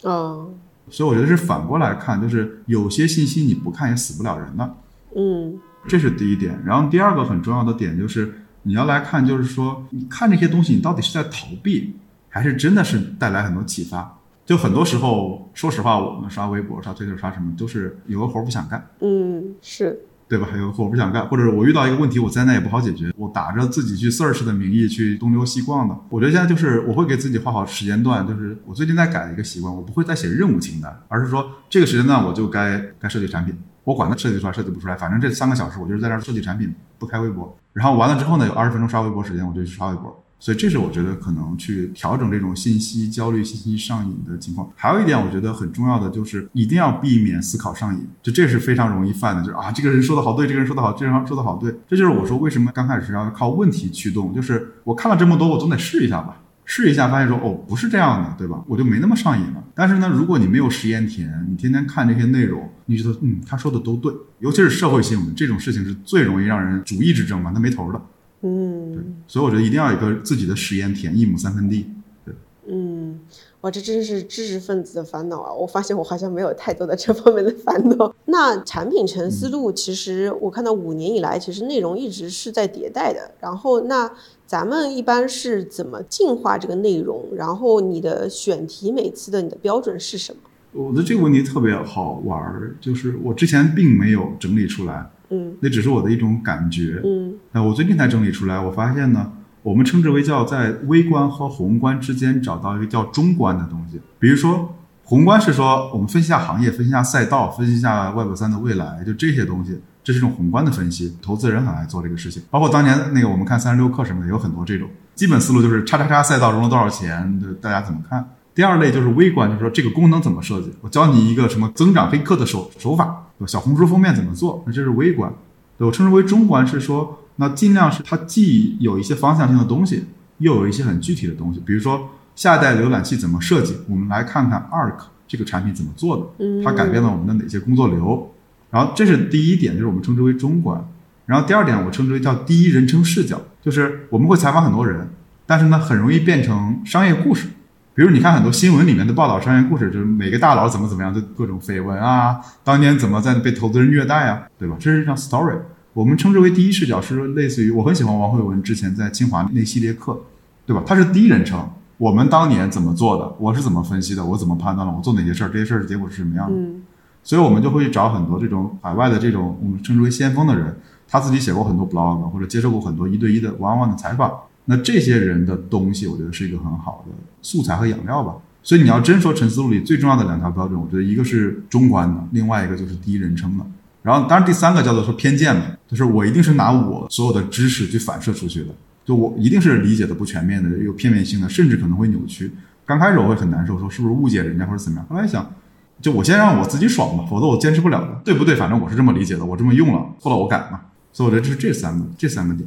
[0.04, 0.54] 嗯。
[0.90, 4.74] 所以我觉得是反过来看，就是有些信息你不看也死不了人的，
[5.16, 6.60] 嗯，这是第一点。
[6.62, 11.94] 然后第二个很重要的点就是你要来看，就是说你看这些东西，你到底是在逃避，
[12.28, 14.18] 还是真的是带来很多启发？
[14.44, 20.00] 就很多时候，说实话，我们刷微博、刷推特、刷什么，都是有个活不想干，嗯，是。
[20.26, 20.48] 对吧？
[20.50, 25.94] 还有活不想干，或者我遇到一个问题，我在那也不好解决，我打着自己去 search 的名义去东溜西逛的。
[26.08, 37.56] 我觉得现在就是我会给自己画好时间段，就是我最近在改一个习惯，我不会再写任务清单，而是说这个时间段我就该该设计产品，我管它设计出来设计不出来，反正这三个小时我就是在这设计产品，不开微博。
[37.72, 40.20] 然后完了之后呢，有二十分钟刷微博时间，我就去刷微博。
[40.40, 44.68] 所以这是我觉得可能去调整这种信息焦虑、信息上瘾的情况。
[44.74, 58.62] 还有一点我觉得很重要的就是一定要避免思考上瘾，就这是非常容易犯的，就是啊这个人说的好对，这个人说的好，这个人说的好对，这就是我说为什么刚开始是要靠问题驱动，就是我看了这么多，我总得试一下吧，试一下发现说哦不是这样的，对吧？
[58.66, 59.64] 我就没那么上瘾了。
[59.74, 68.00] 但是呢，如果你没有实验田，你天天看这些内容，你觉得嗯他说的都对，尤其是社会新闻这种事情是最容易让人主义之争嘛，它没头的。
[68.42, 71.86] 嗯，所以我觉得一定要有一个自己的实验田，一亩三分地。
[72.26, 72.34] 对，
[72.68, 73.18] 嗯，
[73.62, 75.50] 哇，这真是知识分子的烦恼啊！
[75.50, 78.14] 我发现我好像没有太多的这方面的烦恼。
[78.26, 83.30] 那产品沉思路，其实我看到五年以来，其实内容一直是在迭代的。
[83.40, 84.10] 然后，那
[84.46, 87.24] 咱们一般是怎么进化这个内容？
[87.34, 90.42] 然后你的选题每次的你的标准是什么？
[90.74, 95.06] 我觉得这个问题特别好玩儿，就是我之前并没有整理出来。
[95.30, 97.00] 嗯，那只是我的一种感觉。
[97.02, 99.32] 嗯，那我最近才整理出来，我发现呢，
[99.62, 103.98] 我们称之为叫在微观和宏观之间找到一个叫中观的东西。
[104.18, 111.16] 比如说，宏观是说我们分析一下行业，分析一下赛道，分析一下 Web 三的未来，就这些东西，这是一种宏观的分析。
[111.22, 118.28] 投资人很爱做这个事情，包括当年那个我们看三十六氪什么的，有很多这种基本思路，就是叉叉叉赛道融了多少钱，大家怎么看？
[118.54, 123.22] 第二类就是微观，就是说这个功能怎么设计，我教你一个什么增长黑客的手手法。
[123.46, 124.62] 小红书封面怎么做？
[124.64, 125.30] 那这是微观。
[125.78, 130.04] 我称之为中观，是说那尽量是它既有一些方向性的东西，
[130.38, 131.60] 又有一些很具体的东西。
[131.66, 138.32] 比如说下一代浏览器怎么设计，我们来看看 Arc 这个产品怎么做的，它改变了我们的哪些工作流。
[138.70, 140.82] 然后这是第一点，就是我们称之为中观。
[141.26, 145.10] 然后第二点，我称之为叫第一人称视角，就是我们会采访很多人，
[145.44, 147.48] 但是呢，很容易变成商业故事。
[147.94, 154.74] 比如你看很多新闻里面的报道商业故事，就是每个大佬怎么怎么样，就各种绯闻啊，当年怎么在被投资人虐待啊，对吧？
[154.80, 155.56] 这是一张 story，
[155.92, 160.18] 我们称之为第一视角，是类似于我很喜欢王慧文之前在清华那系列课，
[160.66, 160.82] 对吧？
[160.84, 166.56] 他是第一人称，我们当年怎么做的，我是怎么分析的，我怎么判断了，我做哪些事儿，这些事儿的结果是什么样的？
[166.56, 166.82] 嗯，
[167.22, 170.76] 所以我们就会去找很多这种海外的这种我们称之为先锋的人，
[171.06, 174.32] 他自己写过很多 blog 或者接受过很多一对一的 one on one 的采访。
[174.66, 177.12] 那这些人的东西，我觉得是一个很好的
[177.42, 178.34] 素材和养料吧。
[178.62, 183.64] 所以你要真说陈思路里最重要的两条标准，我觉得一个是中观的，另外一个就是第一人称的。
[184.02, 188.68] 然后当然第三个叫做说偏见嘛，就是我一定是拿我所有的知识去反射出去的，
[189.04, 192.50] 就我一定是理解的不全面的，有片面性的，甚至可能会扭曲。
[192.86, 195.06] 刚开始我会很难受，说是不是误解人家或者怎么样。
[195.08, 195.54] 后来想，
[196.00, 198.54] 就我先让我自己爽吧，否则我坚持不了的，对不对？
[198.54, 200.80] 反正我是这么理解的，我这么用了，后来我改嘛。
[201.12, 202.66] 所以我觉得这是这三个这三个点。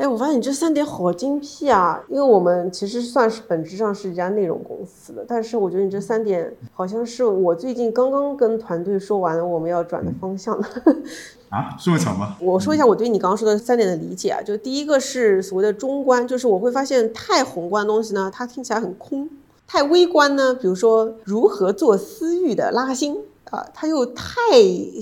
[0.00, 2.02] 哎，我发现你这三点好精辟啊！
[2.08, 10.58] 因为我们其实算是本质上是一家内容公司的，但是我觉得你这三点好像是我最近刚刚跟团队说完我们要转的方向。
[11.50, 12.34] 啊，这么巧吗？
[12.40, 19.28] 我说一下我对你刚刚说的三点的理解啊，就第一个是所谓的中观，就是我会发现太宏观的东西呢，它听起来很空；
[19.66, 23.18] 太微观呢，比如说如何做私域的拉新。
[23.50, 24.32] 啊，它又太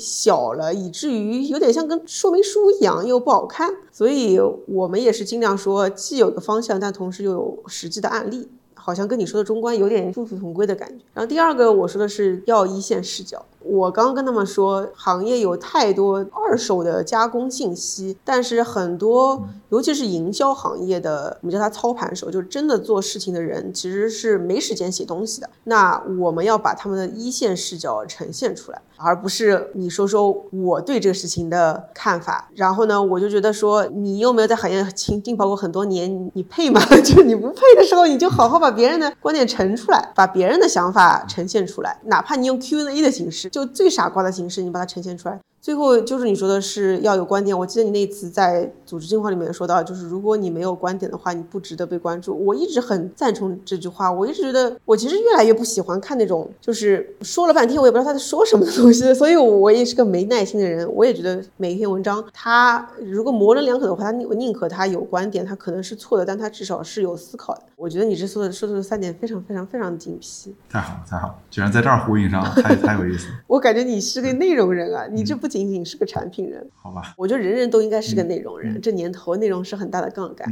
[0.00, 3.70] 小了，以至于有点像跟说明书一样，又不好看。
[3.92, 11.04] 所以我们也是尽量说，既有个方向，但同时又有实际的案例，好像跟你说的中观有点殊途同归的感觉。
[11.12, 13.44] 然后第二个，我说的是要一线视角。
[13.60, 25.50] 我刚刚跟他们说，行业有太多二手的加工信息，但是很多，尤其是营销行业的，我们叫他操盘手，就是真的做事情的人，其实是没时间写东西的。
[25.64, 32.48] 那我们要把他们的一线视角呈现出来，而不是你说说我对这个事情的看法。
[32.54, 36.80] 然后呢，我就觉得说，你又没有在行业浸浸泡过很多年，你配吗？
[37.04, 43.47] 就你不配的时候，你就好好把别人的观点呈出来，把别人的想法呈现出来，哪怕你用 Q&A 的形式。
[43.50, 45.38] 就最傻瓜的形式，你把它呈现出来。
[45.60, 47.58] 最后就是你说的是要有观点。
[47.58, 52.32] 我记得你那次在组织进化里面说到，就是如果你没有观点的话，你不值得被关注。
[52.44, 54.10] 我一直很赞成这句话。
[54.10, 59.12] 我一直觉得，我其实越来越不喜欢看那种就是说了半天我也不知道他在说什么的东西。
[59.12, 60.88] 所以我也是个没耐心的人。
[60.94, 67.62] 我也觉得每一篇文章，他如果模棱两可的话，他宁宁可他有观点，他可能是错的，但他至少是有思考的。
[67.74, 70.54] 我觉得你这说的说的这三点非常非常非常精辟。
[70.70, 73.26] 太好了，太好了，居然在这儿呼应上了，太太有意思。
[73.48, 75.47] 我感觉你是个内容人啊，你这不。
[75.48, 77.14] 不仅仅是个产品人，好吧？
[77.16, 78.78] 我觉得人人都应该是个内容人。
[78.82, 80.46] 这年头，内容是很大的杠杆。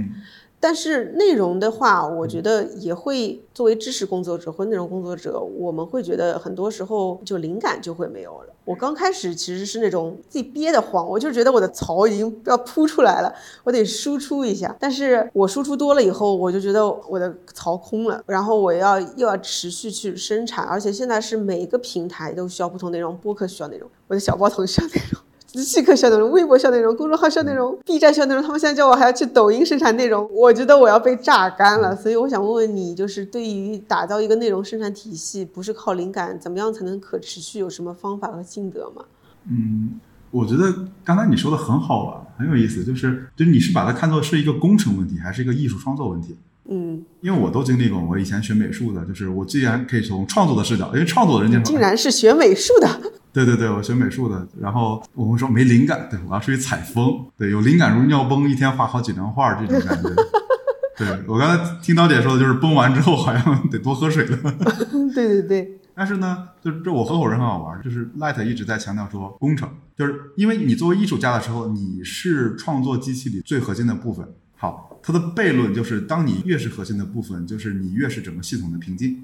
[0.59, 8.55] 但是内容的话，我觉得也会作为知识工作者或内容工作者，我们会觉得很多时候就灵感就会没有了。
[8.65, 13.33] 我刚开始其实是那种自己憋得慌，我就觉得我的槽已经要扑出来了，
[13.63, 14.75] 我得输出一下。
[14.81, 25.23] 但是我输出多了以后，我就觉得我的槽空了，然后我要又要持续去生产，而且现在是每一个平台都需要不同内容，播客需要内容，我的小报童需要内容。
[25.65, 28.43] 即刻需要内容，微博笑内容，公众号笑内容，B 站笑内容。
[28.43, 31.97] 他们现在叫我还要去抖音生产内容， 我觉得我要被榨干了。
[31.97, 37.59] 所以我想问问你，就是对于打造一个内容生产体系，不是靠灵感，怎么样才能可持续？
[37.59, 39.03] 有什么方法和心得吗？
[39.49, 39.99] 嗯，
[40.31, 42.85] 我觉得刚才你说的很好啊，很有意思。
[42.85, 46.37] 就是，就是你是把它看作是一个工程问题，还是一个艺术创作问题？
[46.69, 47.99] 嗯，因为我都经历过。
[48.11, 53.13] 我以前学美术的，就是我既然可以从创作的视角，因为创作的人家竟然是学美术的。
[53.37, 60.09] 对对对，我学美术的，然后我们说没灵感，对我要出去采风，对，有灵感如尿崩，一天画好几张画这种感觉。
[60.97, 64.39] 对我刚才听刀姐说的就是崩完之后好像得多喝水了。
[65.15, 65.79] 对对对。
[65.95, 74.27] 但是呢，就是这我合伙人很好玩，就是 Light 一直在强调说工程，就是因为你作为艺术家的时候，你是创作机器里最核心的部分。
[74.57, 79.23] 好，它的悖论就是，当你越是核心的部分，就是你越是整个系统的瓶颈。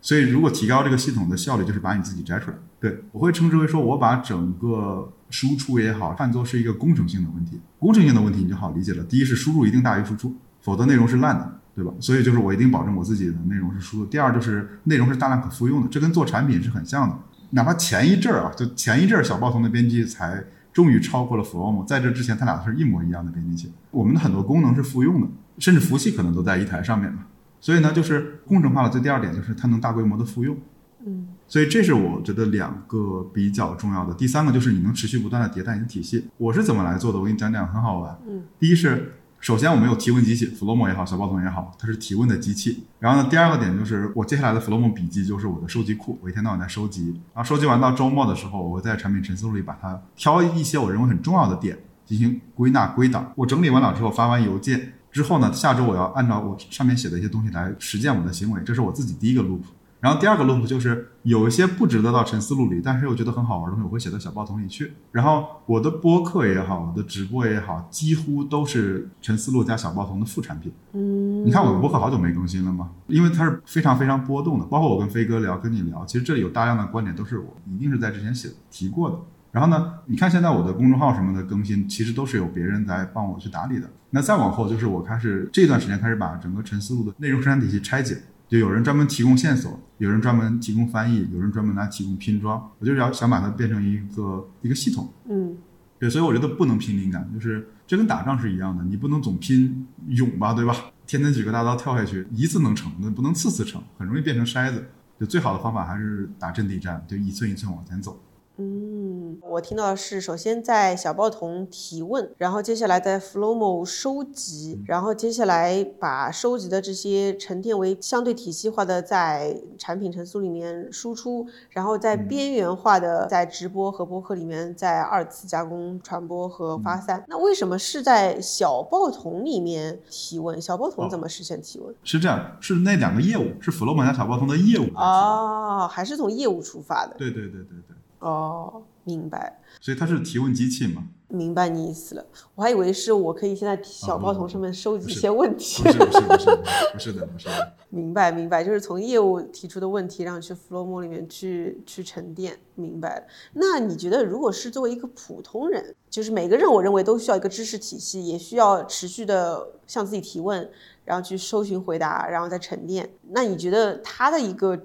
[0.00, 2.56] 所以，如果提高这个系统的效率，就是把你自己摘出来。
[2.80, 7.60] 对我会称之为说，我把整个输出也好，看作是一个工程性的问题。
[7.78, 9.02] 工程性的问题你就好理解了。
[9.04, 11.92] 第一是输入一定大于输出，否则内容是烂的，对吧？
[11.98, 14.06] 所以就是我一定保证我自己的内容是输入。
[14.06, 17.18] 第二就是内容是大量可复用的，这跟做产品是很像的。
[17.50, 23.72] 哪怕前一阵儿啊，就前一阵儿小报童的编辑才终于超过了 Flomo，在这之前他俩是一模一样的编辑器。
[23.90, 25.26] 我们的很多功能是复用的，
[25.58, 27.12] 甚至服务器可能都在一台上面。
[27.60, 28.90] 所以呢，就是工程化的。
[28.90, 30.56] 这第二点就是它能大规模的复用，
[31.04, 34.14] 嗯，所以这是我觉得两个比较重要的。
[34.14, 36.28] 第三个就是你能持续不断的迭代你的体系。
[36.36, 37.18] 我是怎么来做的？
[37.18, 38.18] 我给你讲讲，很好玩。
[38.28, 42.84] 嗯，第一是首先我们有提问机器，Flomo 也好，小报童也好，它是提问的机器。
[42.98, 47.20] 然后呢，第二个点就是我接下来的 Flomo 笔记就是我的收集库，我一天到晚在收集。
[47.34, 53.32] 然后收集完到周末的时候，我会在产品陈思路里把它挑一些我认为很重要的点进行归纳归档。
[53.36, 54.94] 我整理完了之后发完邮件。
[55.18, 59.62] 之后呢，下周我要按照我上面写的一些东西来实践我的行为，这是我自己第一个 loop。
[59.98, 64.92] 然后第二个 loop 就是有一些不值得到沉思录里，但是又觉得很好玩的东西，我会写到小报童里去。
[65.10, 70.72] 然后我的播客也好，我的直播也好，几乎都是沉思录加小报童的副产品。
[70.92, 72.90] 嗯，你看我的播客好久没更新了吗？
[73.08, 79.18] 因为它是非常非常波动的，包括我跟飞哥聊，跟你聊，其实这里有大量的观点都是我一定是在之前写提过的。
[79.50, 83.88] 然后呢，你看现在我的公众号什么的更新，其实都是有别人在帮我去打理的。
[84.10, 88.16] 那再往后就是我开始这段时间开始把整个陈思路的内容生产体系拆解，
[88.48, 92.70] 就有人专门提供线索，有人专门提供翻译，有人专门来提供拼装。
[92.78, 95.12] 我就是要想把它变成一个一个系统。
[95.28, 95.56] 嗯，
[95.98, 100.74] 对，所以我觉得不能拼灵感，就是这跟打仗是一样的，你不能总拼勇吧，对吧？
[101.06, 104.84] 天天举个大刀跳下去，一次能成，那不能次次成，很容易变成筛子。
[105.18, 108.22] 就最好的方法还是打阵地战，就一寸一寸往前走。
[108.58, 108.97] 嗯，
[109.42, 127.24] 我听到的是，首先在小报童提问，然后接下来在 Flomo 收集，然后接下来把收集的这些沉淀为相对体系化的在产品陈述里面输出，然后在边缘化的在直播和播客里面在二次加工、传播和发散。
[127.28, 130.60] 那为什么是在小报童里面提问？
[130.60, 131.94] 小报童怎么实现提问？
[132.02, 134.96] 是这样，是那两个业务，是 Flomo 加小报童的业务来提问。
[134.96, 137.14] 哦，还是从业务出发的。
[137.16, 139.60] 对对对对对，哦，明白。
[139.80, 141.04] 所以它是提问机器嘛？
[141.28, 145.82] 明白你意思了，我还以为是我可以现在小报童上面收集一些问题。
[145.82, 146.56] 不是不是不是
[146.92, 147.72] 不是的不是的。
[147.90, 152.58] 明白明白，就是从业务提出的问题，让去 Flowmo 里面去去沉淀。
[152.74, 153.26] 明白了。
[153.54, 160.70] 那你觉得，如果是作为一个普通人，就是每个人我认为都需要一个知识体系，也需要持续的向自己提问，
[161.04, 163.08] 然后去搜寻回答，然后再沉淀。
[163.30, 164.78] 那你觉得他的一个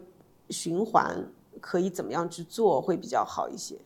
[0.49, 1.25] 循环
[1.61, 3.77] 可以怎么样去做会比较好一些？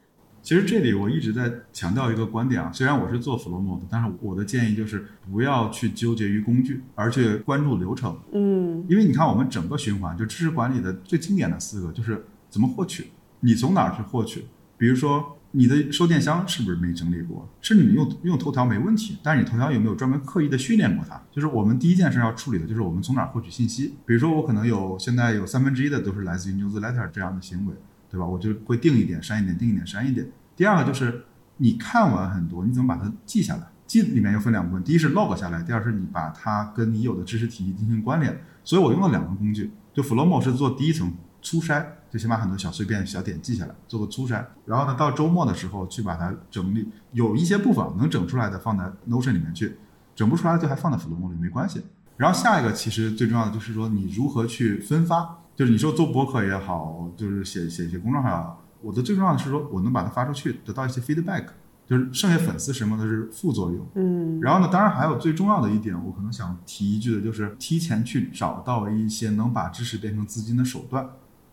[0.47, 8.17] 其实这里我一直在强调一个观点啊，虽然我是做 Flowmo 的，但是我的建议就是不要去纠结于工具，而去关注流程。
[8.31, 13.07] 嗯，因为你看我们整个循环，就知识管理的最经典的四个就是怎么获取，
[13.41, 14.45] 你从哪儿去获取？
[14.77, 17.45] 比如说你的收件箱是不是没整理过？
[17.59, 21.21] 是你用用头条没问题，但是你头条有没有专门刻意的训练过它？
[21.29, 23.95] 就是我们第一件事要处理的就是我们从哪儿获取信息。
[24.05, 27.73] 比如说我可能有现在有三分之一的都是来自于 newsletter 这样的行为。
[28.09, 28.25] 对吧？
[28.25, 30.27] 我就会定一点，删一点，定一点，删一点。
[30.55, 31.25] 第二个就是
[31.57, 33.67] 你看完很多，你怎么把它记下来？
[33.85, 38.37] 记里面又分两部分，第一是 log 下来，第二是你把它跟你有的知识体系进行关联。
[38.63, 44.45] 所以我用了两个工具，就 Flomo 是做第一层粗筛，就先把很多小碎片、小点记下来，做个粗筛。
[44.65, 49.77] 然后呢，到周末的时候去把它整理，有一些部分能整出来的放在 Notion 里面去，
[50.13, 51.81] 整不出来的就还放在 Flomo 里没关系。
[52.17, 55.39] 然后下一个其实最重要的就是说你如何去分发。
[55.57, 61.45] 就是你说做博客也好，就是写写写公众号也好，我的最重要的是说我能把它发出去，得到一些 feedback，
[61.87, 63.87] 就是剩下粉丝什么的是副作用。
[63.95, 71.09] 嗯，然后呢，当然还有最重要的一点，我可能想提一句的，就是提前去找到一些能把知识变成资金的手段，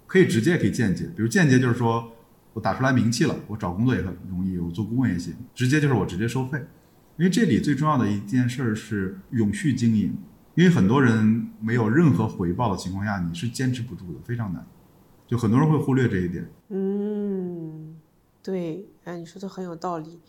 [0.06, 2.12] 可以直接也可以间接，比如间接就是说
[2.52, 6.58] 我打出来名气了，我找工作也很容易，我做顾问也行；直接就是我直接收费，
[7.16, 10.14] 因为这里最重要的一件事是永续经营。
[10.54, 14.64] 因为很多人没有任何回报的情况下，你是坚持不住的，非常难。
[15.26, 16.48] 就很多人会忽略这一点。
[16.68, 17.96] 嗯，
[18.42, 20.20] 对，哎，你说的很有道理。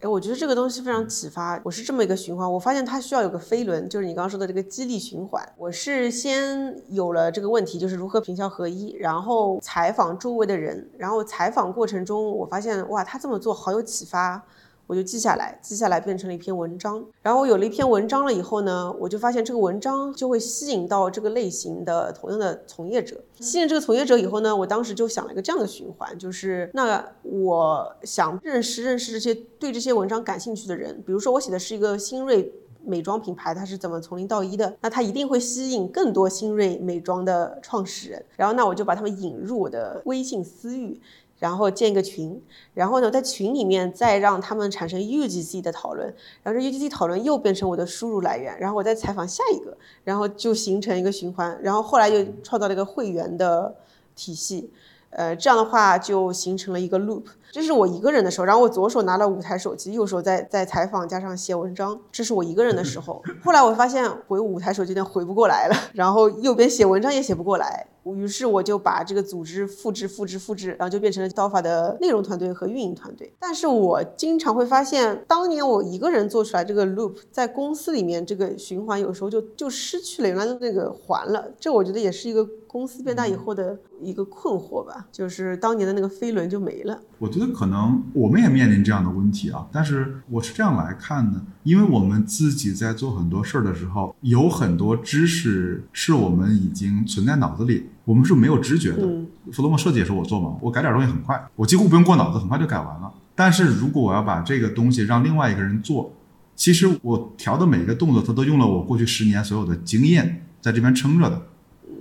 [0.00, 1.60] 哎，我觉得这个东西非常启发。
[1.64, 5.46] 我是这么一个循环，我发现它需要有个飞轮，就是你刚刚说的这个激励循环。
[5.58, 14.42] 我是先有了这个问题，就是如何平效合一，然后采访周围的人，然后采访过程中，我发现哇，他这么做好有启发。
[14.86, 17.04] 我就记下来，记下来变成了一篇文章。
[17.22, 23.20] 然后我有了一篇文章了以后呢，我就发现这个文章就会吸引到这个类型的同样的从业者。
[23.40, 31.02] 吸引这个从业者以后呢，我当时就想了一个这样的循环，就是那我想认识认识这些对这些文章感兴趣的人。
[31.04, 32.52] 比如说我写的是一个新锐
[32.84, 38.24] 美妆品牌，它是怎么从零到一的，那它一定会吸引更多新锐美妆的创始人。
[38.36, 41.00] 然后那我就把他们引入我的微信私域。
[41.38, 53.74] 然后建一个群，然后呢，在群里面再让他们产生 UGC 的讨论，然后这 UGC 讨论又变成我的输入来源，然后我再采访下一个，然后就形成一个循环，然后后来又创造了一个会员的
[54.14, 54.70] 体系，
[55.10, 57.24] 呃，这样的话就形成了一个 loop。
[57.52, 63.22] 这是我一个人的时候，然后我左手拿了五台手机，右手在在采访加上写文章，这是我一个人的时候。
[63.42, 67.86] 后来我发现回五台手机有点回不过来了，然后右边写文章也写不过来。
[68.14, 73.32] 于是我就把这个组织复制、复制、复制，然后就变成了刀法的内容团队和运营团队。
[73.38, 81.50] 但是我经常会发现，当年我一个人做出来这个 loop，在公司里面这个循环有时候就就失去了原来的那个环了。
[81.58, 87.00] 这我觉得也是一个公司变大以后的一个困惑吧，就是当年的那个飞轮就没了。
[87.18, 99.06] 我觉得可能我们也面临这样的问题啊，但是我是这样来看的，因为我们自己在做很多事儿的时候，有很多知识是我们已经存在脑子里，我们是没有知觉的。
[99.52, 103.12] 弗洛莫设计也是我做嘛，我改点东西很快，我几乎不用过脑子，很快就改完了。
[103.34, 106.10] 但是如果我要把这个东西让另外一个人做，
[106.54, 111.42] 其实我调的每一个动作，他都用了我过去十年所有的经验在这边撑着的。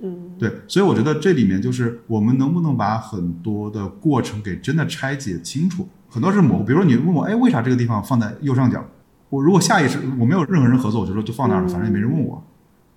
[0.01, 6.63] 嗯，对，所以我觉得这里面就是我们能不能把很多的过程给真的拆解清楚，很多是模糊。
[6.63, 8.85] 比如说你问我，哎，为啥这个地方放在右上角？
[9.29, 12.41] 我如果下意识我没有任何人合作，我就说就放那儿了，反正也没人问我。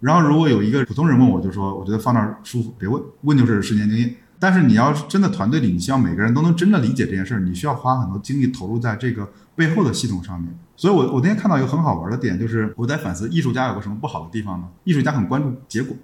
[0.00, 4.14] 然后如果有一个普通人问我，就说我觉得放那儿舒服，别问，问就是十年经验。
[4.40, 10.56] 但是你要是真的团队里，你希望每个人都能真的理解这件事儿，你需要花很多精力投入在这个背后的系统上面。
[10.76, 14.68] 所以我我那天看到一个很好玩的点，就是我在反思艺术家有个什么不好的地方呢？
[14.84, 15.96] 艺术家很关注结果。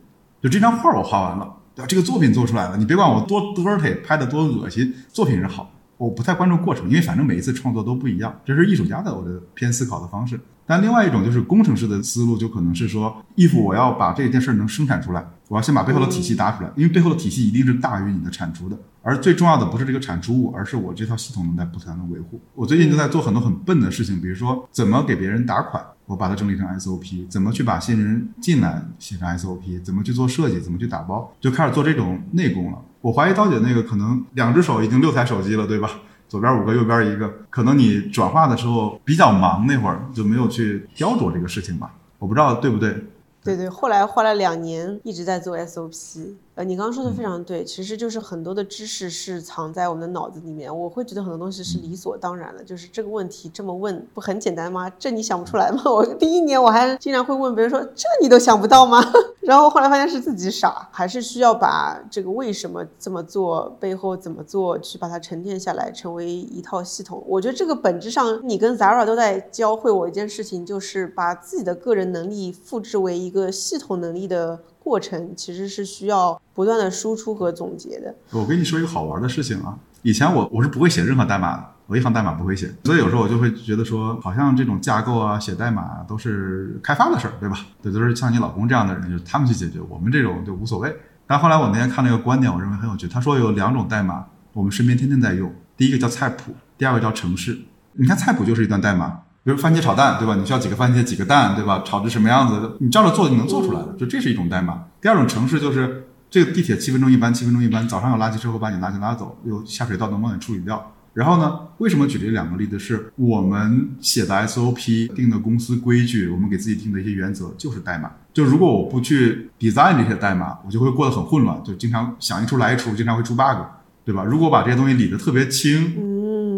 [0.42, 1.86] 就这张画我画完了，对吧？
[1.86, 5.70] 这个作品做出来了，你别管我多 dirty，拍的多恶心，作品是好。
[5.97, 10.40] 我不太关注过程，因为反正每一次创作都不一样，这是艺术家的我的偏思考的方式。
[10.67, 18.79] 但另外一种就是工程师的思路，就可能是说，衣服我要把这件事儿能生产出来，我要先把背后的体系搭出来，因为背后的体系一定是大于你的产出的。
[19.03, 22.41] 而最重要的不是这个产出物，而是我这套系统能在不断的维护。
[22.55, 32.79] 我最近就在做很多很笨的事情，比如说怎么给别人打款，我把它整理成 SOP；怎么去把新人进来写成 SOP；怎么去做设计，怎么去打包，就开始做这种内功了。
[33.03, 35.91] 我怀疑刀姐那个可能两只手已经六台手机了，对吧？
[36.35, 41.95] 左边五个，右边一个，可能你转化的时候比较忙，那会儿就没有去雕琢这个事情吧。
[42.18, 43.05] 我不知道对不对。
[43.45, 46.35] 对对，后来花了两年一直在做 SOP。
[46.57, 50.72] 呃，你刚刚说的非常对，其实就是很多的知识是藏在我们的脑子里面。
[50.74, 54.88] 我会觉得很多东西是理所当然的，就是这个问题这么问不很简单吗？
[54.96, 55.82] 这你想不出来吗？
[55.90, 59.02] 我第一年我还经常会问别人说，这你都想不到吗？
[59.42, 67.20] 然后后来发现是自己傻，还是需要把这个为什么这么做背后怎么做去把它沉淀下来，成为一套系统。
[67.26, 78.14] 我觉得这个本质上，你跟 Zara 都在教会我一件事情，就是把自己的个人能力复制为一个系统能力的过程，其实是需要不断的输出和总结的。
[78.32, 87.57] 我跟你说一个好玩的事情啊，以前我我是不会写任何代码的，我一行代码不会写，所以有时候我就会觉得说，好像这种架构啊、写代码啊都是开发的事儿，对吧？
[87.82, 90.95] 对，都是像你老公这样的人，就是他们去解决，我们这种就无所谓。
[91.26, 93.09] 但后来我那天看了一个观点，我认为很有趣。
[93.09, 97.59] 他说有两种代码，我们身边天天在用，第一个叫菜谱，第二个叫城市。
[97.93, 99.22] 你看菜谱就是一段代码。
[99.45, 100.34] 比如番茄炒蛋，对吧？
[100.36, 101.82] 你需要几个番茄，几个蛋，对吧？
[101.84, 103.95] 炒成什么样子，你照着做就能做出来了。
[103.99, 104.84] 就这是一种代码。
[105.03, 110.92] 第二种城市就是这个地铁七分钟一班，七分钟一班，早上有垃圾车会把你垃圾拉走，有下水道能帮你处理掉。
[111.12, 112.78] 然后呢，为什么举这两个例子？
[112.78, 118.11] 是我们写的 SOP 定的公司规矩，我们给自己定的一些原则就是代码。
[118.32, 123.59] 就如果我不去 design 这些代码，我就会过得很混乱，就经常想一出来一出，经常会出 bug，
[124.07, 124.24] 对吧？
[124.24, 125.92] 如果把这些东西理得特别清。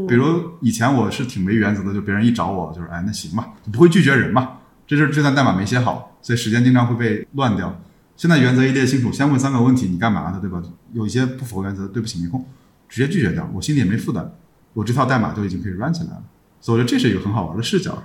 [0.06, 4.58] 比如以前我是挺没原则的，就别人一找我就是哎那行吧，不会拒绝人嘛。
[4.86, 7.80] 这是这段代码没写好，所以时间经常会被乱掉。
[8.16, 10.62] 现在原则一列清楚，先问三个问题，你干嘛的，对吧？
[10.92, 12.44] 有一些不符合原则，对不起没空，
[12.88, 14.32] 直接拒绝掉，我心里也没负担，
[14.72, 16.22] 我这套代码就已经可以 run 起来了。
[16.60, 18.02] 所以我觉得这是一个很好玩的视角。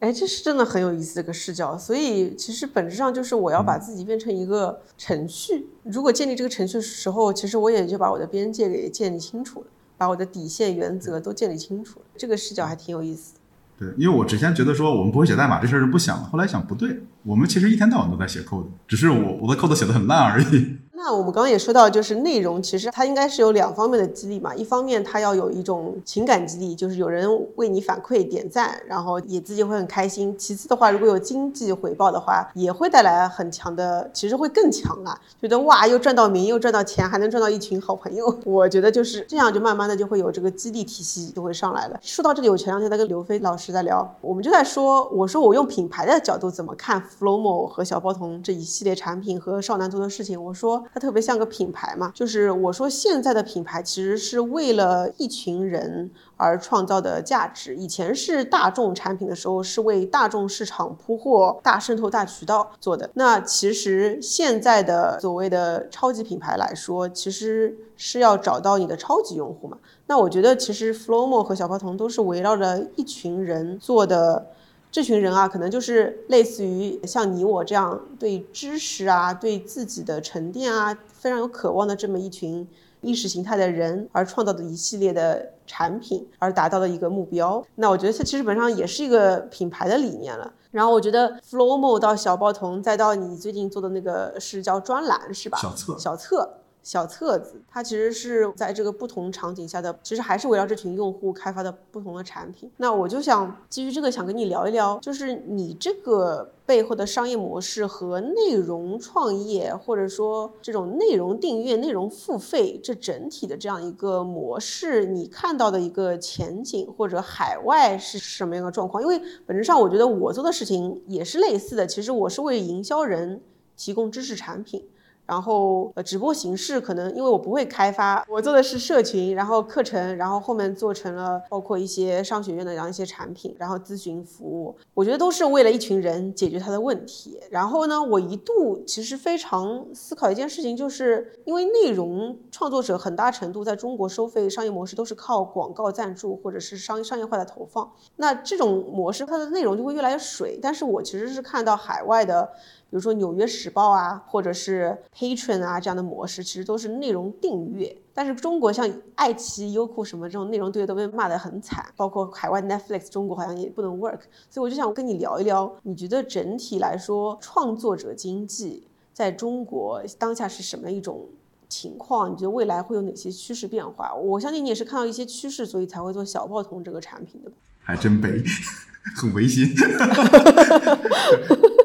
[0.00, 1.78] 哎，这是真的很有意思的一个视角。
[1.78, 5.68] 所以其实本质上就是我要把自己变成一个程序。
[5.84, 9.66] 如果建立这个程序的时候，其实我也就把我的边界给建立清楚了。
[9.96, 13.34] 把我的底线原则都建立清楚，这个视角还挺有意思。
[13.78, 20.76] 对，因为我之前觉得说我们不会写代码这事儿是不想的，后来想不对，我们其实一天到晚都在写 code，只是我我的 code 写的很烂而已。
[20.96, 24.54] 那我们刚刚也说到，就是内容其实它应该是有两方面的激励嘛。
[24.54, 30.34] 一方面它要有一种情感激励，就是有人为你反馈点赞，然后也自己会很开心。
[30.38, 38.32] 其次的话，如果有经济回报的话，也会带来很强的，其实会更强啊，觉得哇，又赚到名，又赚到钱，还能赚到一群好朋友。
[38.46, 41.98] 我觉得就是这样，就慢慢的就会有这个激励体系就会上来了。
[42.02, 50.83] 说到这里，我前两天在跟刘飞老师在聊，我们就在说，我说我用品牌的角度怎么看 Flomo 和小包童这一系列产品和少男做的事情，我说。
[50.92, 57.76] 它特别像个品牌嘛，就是我说现在的品牌其实是为了一群人而创造的价值。
[57.76, 63.08] 以前是大众产品的时候，是为大众市场铺货、大渗透、大渠道做的。
[63.14, 69.78] 那其实现在的所谓的超级品牌来说，其实是要找到你的超级用户嘛。
[70.06, 74.46] 那我觉得其实 Flomo 和小包童都是围绕着一群人做的。
[74.94, 82.64] 这群人啊，可能就是类似于像你我这样对知识啊、对自己的沉淀啊非常有渴望的这么一群
[83.00, 87.66] 意识形态的人而创造的一系列的产品，而达到的一个目标。
[87.74, 90.52] 那我觉得它其实本上也是一个品牌的理念了。
[90.70, 95.58] 然后我觉得 Flomo 到小报童，再到你最近做的那个是叫专栏是吧？
[95.58, 95.98] 小册。
[95.98, 96.48] 小册。
[96.84, 102.70] 小册子，它其实是在这个不同场景下的，其实还是围绕这群用户开发的不同的产品。
[102.76, 119.02] 那我就想基于这个，想跟你聊一聊，就是你这个背后的商业模式和内容创业，或者说这种内容订阅、内容付费这整体的这样一个模式，你看到的一个前景，或者海外是什么样的状况？
[119.02, 121.86] 因为本质上，我觉得我做的事情也是类似的。
[121.86, 123.40] 其实我是为营销人
[123.74, 124.86] 提供知识产品。
[125.26, 137.40] 然后呃，直播形式可能因为我不会开发，我做的是社群，然后课程，然后后面做成了包括一些商学院的这样一些产品，然后咨询服务，我觉得都是为了一群人解决他的问题。
[137.50, 150.58] 然后呢，我一度其实非常思考一件事情，就是因为内容创作者很大程度在中国收费商业模式都是靠广告赞助或者是商商业化的投放，那这种模式它的内容就会越来越水。
[150.60, 152.50] 但是我其实是看到海外的。
[152.94, 157.92] 比如说《纽约时报》啊，或者是 Patron 啊这样的模式，其实都是内容订阅。
[158.14, 164.20] 但是中国像爱奇艺、优酷什么这种内容订阅都被骂得很惨，包括海外 Netflix，中国好像也不能 work。
[164.48, 171.26] 所以我就想跟你聊一聊，你觉得整体来说，创作者经济在中国当下是什么一种
[171.68, 172.30] 情况？
[172.30, 174.14] 你觉得未来会有哪些趋势变化？
[174.14, 177.50] 我相信你也是看到一些趋势，所以才会做小报童这个产品的。
[177.80, 178.40] 还真悲，
[179.20, 179.74] 很违心。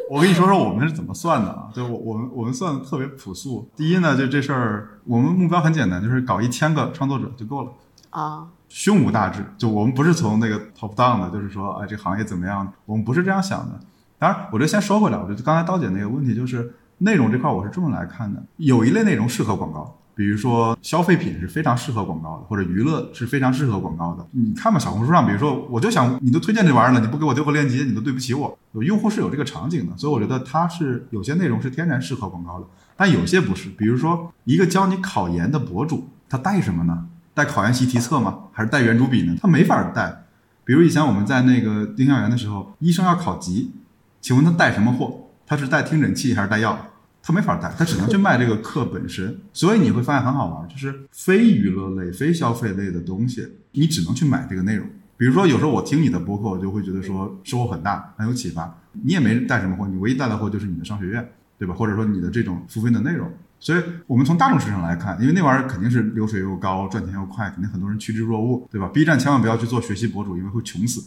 [0.10, 1.70] 我跟你说说我们是怎么算的啊？
[1.72, 3.70] 就我我们我们算的特别朴素。
[3.76, 7.72] 第一呢，就这事儿，我们目标很简单，就是搞一千个创作者就够了
[8.10, 9.46] 啊，胸无大志。
[9.56, 12.74] 就我们不是从那个 top down 的，就是说，哎，这行业怎么样？
[12.88, 13.80] 我们不是这样想的。
[14.18, 19.96] 当然，我这先说回来，我觉得刚才刀姐那个问题就是内容这块，我是这么来看的：有一类内容适合广告。
[20.20, 24.28] 比如说消费品是非常适合广告的，或者娱乐是非常适合广告的。
[24.32, 28.60] 你看吧，小红书上，比如说我就想你都推荐这玩意儿了，你不给我丢个链接，你都对不起我。
[28.74, 32.66] 有用户是有这个场景的，所以我觉得它是有些内容是天然适合广告的，
[32.98, 33.70] 但有些不是。
[33.70, 37.06] 比如说一个教你考研的博主，他带什么呢？
[37.34, 38.40] 带考研习题册吗？
[38.52, 39.38] 还是带圆珠笔呢？
[39.42, 40.26] 他没法带。
[40.66, 43.72] 比如以前我们在那个丁香园的时候，医生要考级，
[44.20, 45.30] 请问他带什么货？
[45.48, 46.78] 他是带听诊器还是带药？
[47.22, 54.88] 他没法带，他只能去卖这个课本身，所以你会发现很好玩，就是非娱乐类、非消费类的东西，你只能去买这个内容。
[55.18, 58.74] 比如说，有时候我听你的播客，我就会觉得说收获很大，很有启发。
[58.94, 61.76] 你也没带什么货，你唯一带的货就是你的商学院，对吧？
[61.76, 63.30] 或者说你的这种付费的内容。
[63.60, 71.04] 所以我们从大众市场来看，因为那玩意儿肯定是流水又高，赚钱又快，肯定很多人趋之若鹜，对吧？B 站千万不要去做学习博主，因为会穷死。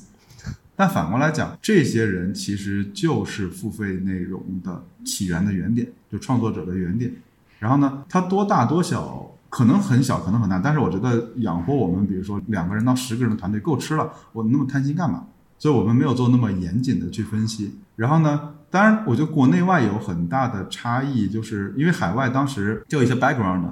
[0.83, 7.12] 但反过来讲，这些人其实就是付费内容的起源的原点，就创作者的原点。
[7.61, 10.59] 然后呢，它多大多小，可能很小，可能很大。
[10.59, 15.24] 但是我觉得养活我们，比如说两个人到十个人的团队够吃了，我那么贪心干嘛？
[15.57, 17.78] 所以我们没有做那么严谨的去分析。
[17.95, 23.62] 然后呢，当然，我觉得国内外有很大的差异，就是因为海外当时就有一些 background，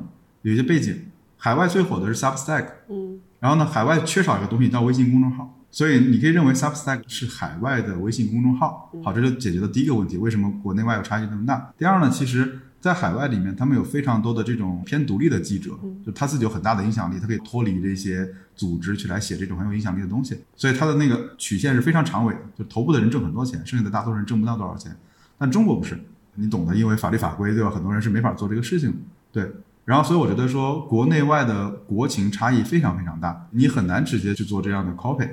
[0.43, 0.97] 有一些背景。
[1.39, 5.57] 海外最火的是 Substack，嗯，然后呢，海外缺少一个东西叫微信公众号。
[5.71, 11.73] 所以你可以认为 Substack 是海外的微信公众号，好，这就解决了第一个问题，为什么国内外有差距那么大？
[11.79, 24.97] 第二呢，其实，在海外里面，他们有非常多的这种偏独立的记者，就他自己有很大的影响力，他可以脱离这些组织去来写这种很有影响力的东西，所以他的那个曲线是非常长尾的，就头部的人挣很多钱，剩下的大多数人挣不到多少钱。
[25.39, 25.99] 但中国不是，
[26.35, 27.71] 你懂得，因为法律法规对吧？
[27.71, 28.97] 很多人是没法做这个事情的，
[29.31, 29.53] 对。
[29.85, 35.29] 然后，所以我觉得说，国内外的国情差异非常非常大，你很难直接去做这样的 copy。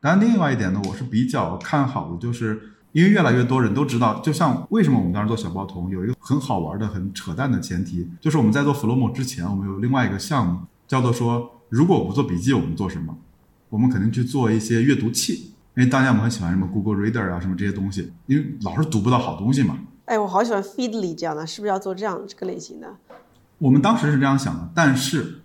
[0.00, 2.60] 当然，另外一点呢，我是比较看好的，就是
[2.92, 13.18] 因为越来越多人都知道，就像为什么我们当时做小包童，有一个很好玩的、很扯淡的前提，就是我们在做 Flomo 之前，我们有另外一个项目，叫做说，如果我不做笔记，我们做什么？
[13.70, 19.78] 我们肯定去做一些阅读器，因为当年我们很喜欢什么 Google Reader 啊，什么这些东西，因为老是读不到好东西嘛。
[20.04, 22.96] 哎，我好喜欢 Feedly 这样的，是不是要做这样这个类型的？
[23.58, 25.42] 我们当时是这样想的，但是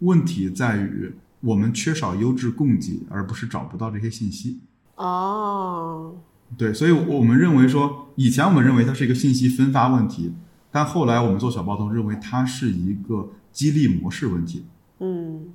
[0.00, 1.14] 问题在于。
[1.42, 4.60] 我们缺少优质供给，而不是找不到这些信息。
[4.96, 6.14] 哦，
[6.56, 10.32] 对，所以我们认为说，以前我们认为它是一个信息分发问题，
[10.70, 14.64] 但后来我们做小包头认为它是一个激励模式问题。
[15.00, 15.46] 嗯，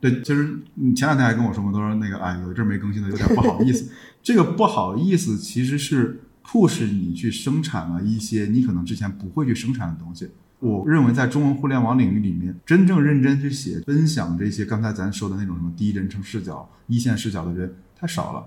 [0.00, 3.92] 对，其实你前两天还跟我说过，都说那个哎，有一阵没更新的，有点不好意思。
[4.22, 10.30] 这个不好意思其实是迫使你去生产了一些你可能之前不会去生产的东西。
[10.60, 18.46] 我认为在中文互联网领域里面，真正认真去写、分享这些刚才咱说的那种什么第一人称视角、一线视角的人太少了，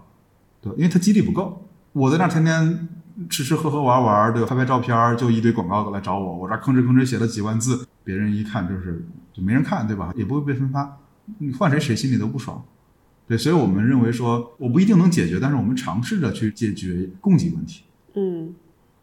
[0.62, 1.64] 对，因为他激励不够。
[1.93, 2.88] 我在那天天
[3.30, 10.12] 吃吃喝喝玩玩，对，拍拍照片，就一堆广告来找我，我这吭哧吭哧写了几万字，别人一看就是就没人看，对吧？
[10.16, 10.97] 也不会被分发，
[11.38, 12.64] 你换谁谁心里都不爽，
[13.28, 17.84] 对，所以我们认为说，我不一定能解决，但是我们尝试着去解决供给问题，
[18.16, 18.53] 嗯。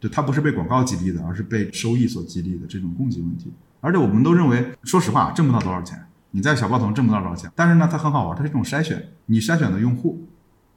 [0.05, 3.51] 就它不是被广告激励的，而是被收益所激励的这种供给问题。
[3.81, 5.99] 而且我们都认为，说实话，挣不到多少钱。
[6.29, 9.03] 你在小报童挣不到多少钱，但是呢，它很好玩，它是一种筛选。
[9.25, 10.27] 你筛选的用户，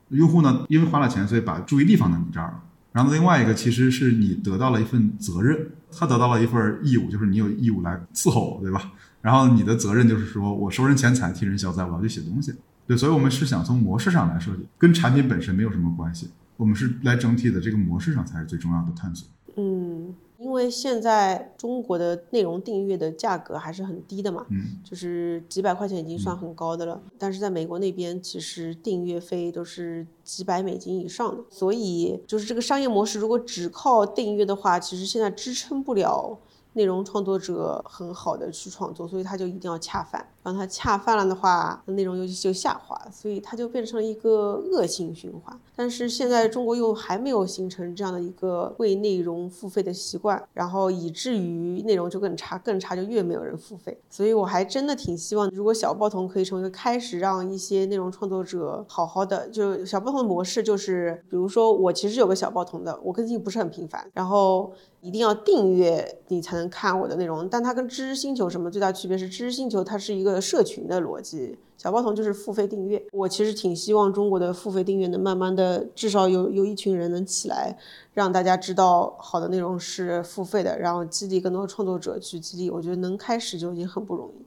[0.09, 2.63] 用户呢，因为花了钱，所以把注意力放在你这儿了。
[2.93, 8.93] 然后另外一个，其实是你得到了一份责任，他得到了一份义务，就是你有义务来伺候我，对吧？
[9.21, 12.55] 然后你的责任就是说我收人钱财，替人消灾，我要去写东西。
[12.87, 16.31] 对，所以我们是想从模式上来设计，跟产品本身没有什么关系。
[16.59, 19.27] 我们是来整体的这个模式上才是最重要的探索。
[19.57, 27.01] 嗯，因为现在中国的内容订阅的价格还是很低的嘛，嗯，就是几百块钱已经算很高的了。
[27.17, 36.39] 但是在美国那边，其实订阅费都是几百美金以上的，所以就是这个商业模式如果只靠订阅的话，其实现在支撑不了
[36.75, 40.25] 内容创作者很好的去创作，所以他就一定要恰饭。
[40.49, 45.61] 让它恰饭了的话，内容就就下滑，所以它就变成了一个恶性循环。
[45.77, 54.01] 但是现在中国又还没有形成这样的一个为内容付费的习惯，然后以至于内容就更差，更差就越没有人付费。
[54.09, 64.73] 所以我还真的挺希望，如果小报童可以成为一个开始，让一些内容创作者好好的，就小报童的模式就是，比如说我其实有个小报童的，我更新不是很频繁，然后。
[65.01, 73.03] 一定要订阅你才能看我的内容，但它跟知识星球什么最大区别是，知识星球它是一个社群的逻辑，小包童就是付费订阅。
[73.13, 77.77] 我其实挺希望中国的付费订阅能慢慢的，至少有有一群人能起来，
[78.15, 82.71] 让大家知道好的内容是付费的，然后激励更多的创作者去激励。
[82.71, 84.45] 我觉得能开始就已经很不容易。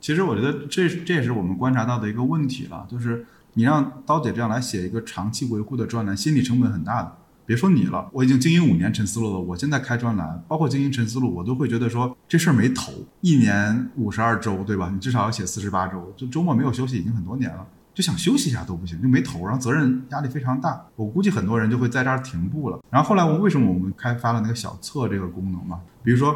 [0.00, 3.24] 其实我觉得这这也是我们观察到的一个问题了，就是
[3.54, 7.16] 你让刀姐这样来写一个长期维护的专栏，心理成本很大的。
[7.46, 9.38] 别说你了，我已经经营五年陈思路了。
[9.38, 12.92] 我现在开专栏，包括经营陈思路，我都会觉得说这事儿没头。
[13.20, 14.90] 一年五十二周，对吧？
[14.92, 19.44] 你至少要写四十八周，就周末没有休息已经很多年了，就想休息一下都不行，就没头。
[19.44, 22.78] 然后责任压力非常大，我估计很多人就会在这儿停步了。
[22.90, 25.80] 然后后来我为什么我们开发了那个小册这个功能嘛？
[26.02, 26.34] 比如说，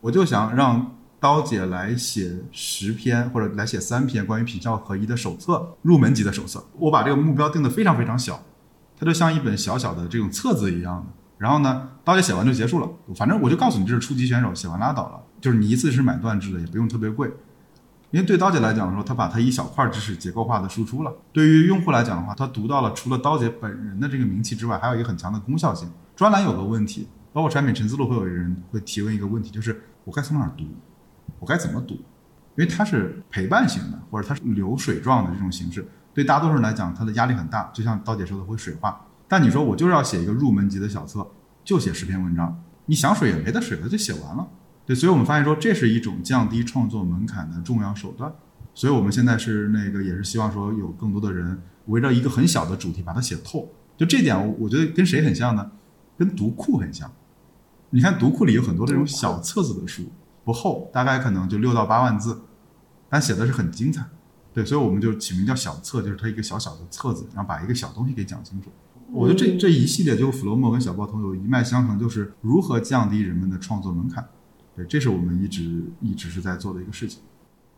[0.00, 6.64] 我就想让刀姐来写十篇或者来写三篇关于品效合一的手册，入门级的手册。
[6.78, 8.42] 我把这个目标定得非常非常小。
[9.02, 12.88] 它就像一本小小的这种册子一样的，然后呢，刀姐写完就结束了。
[13.16, 15.20] 反正我就告诉你，这是初级选手，写完拉倒了。
[15.40, 17.28] 就是你一次是买断制的，也不用特别贵。
[18.12, 21.12] 因为对刀姐来讲说，她把她一小块知识结构化的输出了。
[21.32, 25.90] 对于用户来讲的话，他读到了除了刀姐本人的这个名气之外，还有一个很强的功效性。
[26.14, 30.64] 专栏有个问题，包括产品陈思路会有人会提问一个问题，就是我该从哪儿读，
[31.40, 31.94] 我该怎么读？
[31.94, 35.84] 因为它是陪伴型的，或者它是流水状的这种形式。
[36.14, 39.06] 对大多数人来讲，他的压力很大，就像刀姐说的会水化。
[39.28, 41.26] 但你说我就是要写一个入门级的小册，
[41.64, 44.46] 就写十篇文章，你想水也没得水了，就写完了。
[44.84, 48.32] 对，所以我们发现说这是一种降低创作门槛的重要手段。
[48.74, 53.70] 所以我们现在是那个也是希望说有更多的人围绕一个很小的主题把它写透。
[53.96, 55.70] 就这点，我觉得跟谁很像呢？
[56.18, 57.10] 跟读库很像。
[57.90, 60.10] 你看读库里有很多这种小册子的书，
[60.44, 62.42] 不厚，大概可能就六到八万字，
[63.08, 64.04] 但写的是很精彩。
[64.52, 68.70] 对，所以我们就起名叫小册，就是它一个小小的册子，然后把一个小东西给讲清楚。
[69.10, 74.26] 我觉得这这一系列就 Flowmo 跟小报童有一脉相承，就是如何降低人们的创作门槛。
[74.74, 77.20] 对，这是我们一直一直是在做的一个事情。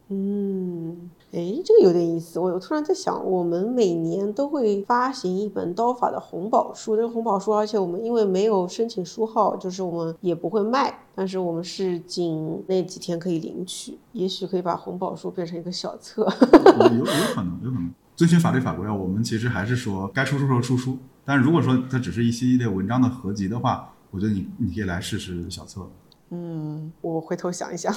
[0.08, 2.38] 嗯，哎，这个有点意思。
[2.38, 13.98] 我我突然在想，我们每年都会发行一本刀法的红宝书，这个红宝书，而且我们因为没有申请书号，就是我们也不会卖，但是我们是仅那几天可以领取。
[14.12, 16.22] 也许可以把红宝书变成一个小册。
[16.90, 18.94] 有有可能，有可能遵循法律法规啊。
[18.94, 25.88] 我们其实还是说该出书时候出书，但是如果说它只是一系列文章的合集的话，我觉得你你可以来试试小册。
[26.30, 27.94] 嗯，我回头想一想。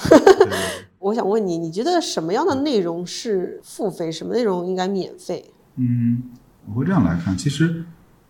[0.98, 5.52] 我想问你，你觉得什么样的内容是付费，什么内容应该免费？
[5.76, 6.22] 嗯，
[6.66, 7.36] 我会这样来看。
[7.36, 7.84] 其实，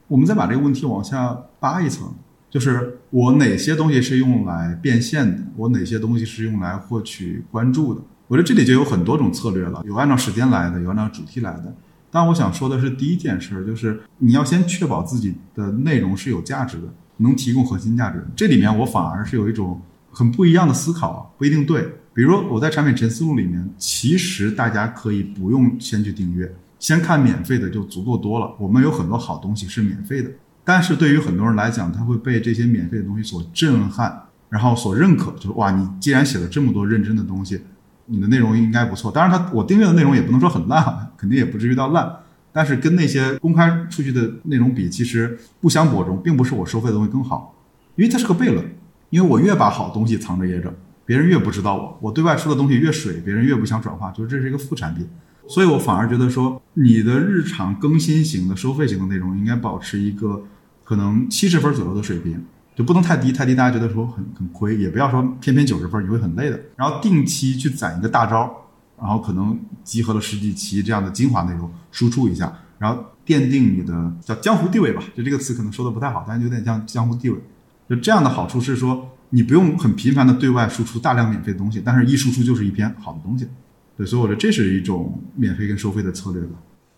[0.07, 2.15] 我们再把这个问题往下扒一层，
[2.49, 8.01] 就是我哪些东西是用来变现的，我哪些东西是用来获取关注的？
[8.29, 11.75] 我觉得这里就有很多种策略了，有按照时间来的，有按照主题来的。
[12.11, 16.89] 但我想说的是，第一件事就是你要先确保自己的内容是有价值的，
[17.19, 18.27] 能提供核心价值。
[18.35, 19.81] 这里面我反而是有一种。
[20.11, 21.83] 很不一样的思考不一定对。
[22.15, 28.51] 比如说我在产品陈思路里面，其实大家可以不用先去订阅，先看免费的就足够多了。
[28.59, 30.31] 我们有很多好东西是免费的，
[30.65, 37.61] 但是对于很多人来讲，他会被这些免费的东西所震撼，然后所认可，就是哇，你既然写了这么多认真的东西，
[38.07, 39.13] 你的内容应该不错。
[39.13, 42.11] 当然，他我订阅的内容也不能说很烂，肯定也不至于到烂，
[42.53, 47.55] 但是跟那些公开出去的内容比，其实不相伯仲，并不是我收费的东西更好，
[47.97, 48.65] 因为它是个悖论。
[49.11, 50.71] 因为我越把好东西藏着掖着，
[51.07, 51.99] 别人越不知道我。
[52.03, 55.09] 我对外说的东西越水，别人越不想转化，就是这是一个副产品。
[55.49, 60.45] 所以我反而觉得说，你的日常更新型的、收费型的内容应该保持一个
[60.85, 62.45] 可能七十分左右的水平，
[62.77, 66.61] 就不能太低，太低大家觉得说很很亏，也不要说偏偏九十分，你会很累的。
[66.77, 68.55] 然后定期去攒一个大招，
[69.01, 75.03] 然后可能集合了十几期这样的精华内容输出一下，然后奠定你的叫江湖地位吧。
[75.17, 77.39] 就这个词可能说的不太好，但有点像江湖地位。
[77.89, 83.49] 就这样的好处是说，你不用很频繁的对外输出大量免费的东西，但是一输出就是一篇好的东西。
[83.97, 86.51] 对，所以我觉得这是一种免费跟收费的策略吧。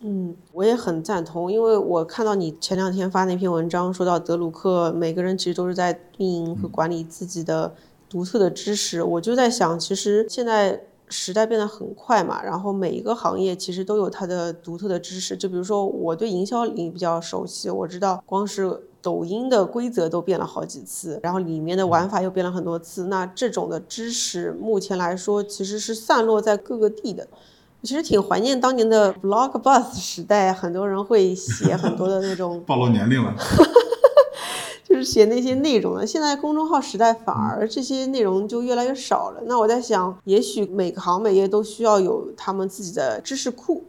[0.03, 7.75] 嗯，我也很赞同，因为我看到你前两天发那篇文章，说到德鲁克，每个人其实都是在运营和管理自己的
[8.09, 9.03] 独特的知识。
[9.03, 10.81] 我就在想，其实现在
[11.11, 15.37] 时代变得很快嘛，然后每一个行业其实都有它的独特的知识。
[15.37, 23.07] 就比如说，我对营销领域比较熟悉，我知道光是抖音的规则都变了好几次，然后里面的玩法又变了很多次。
[23.07, 27.27] 那这种的知识，目前来说其实是散落在各个地的。
[27.83, 33.35] 其实挺怀念当年的 blog bus 时代，很多人会写很多的那种 暴露年龄了。
[35.03, 36.07] 写那些内容的。
[36.07, 39.43] 现在公众号时代，反而这些内容就越来越少了。
[39.47, 43.85] 那我在想，也许每个行每业都需要有他们自己的知识库。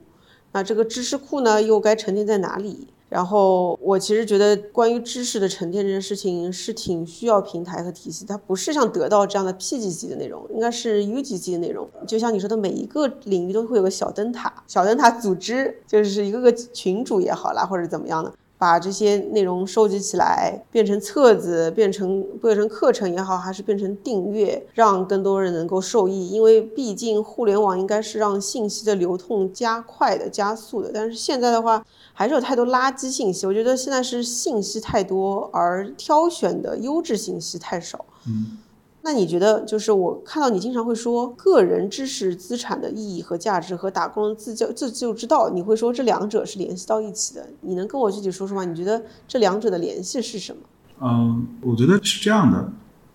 [0.53, 2.87] 那这个知识库呢，又该沉淀在哪里？
[3.07, 8.25] 然后我其实觉得，关于知识的沉淀这件事情是挺需要平台和体系。
[8.25, 11.89] 它不是像得到这样的 P 级级的内容，应该是 U 级级的内容。
[12.07, 18.31] 就像你说的，每一个领域都会有个小灯塔，小灯塔组织就是一个个群主也好啦，或者怎么样的。
[18.61, 26.29] 把这些内容收集起来，变成册子，变成变成课程也好，还是变成订阅，让更多人能够受益。
[26.29, 30.91] 因为毕竟互联网应该是让信息的流通加快的、加速的。
[30.93, 31.83] 但是现在的话，
[32.13, 33.47] 还是有太多垃圾信息。
[33.47, 38.05] 我觉得现在是信息太多，而挑选的优质信息太少。
[38.27, 38.59] 嗯。
[39.03, 47.47] 那你觉得，就是我看到你经常会说个人知识资产的意义和价值和打工人自救自救之道，你会说这两者是联系到一起的。
[47.61, 48.63] 你能跟我具体说说吗？
[48.63, 50.61] 你觉得这两者的联系是什么？
[51.01, 52.71] 嗯，我觉得是这样的。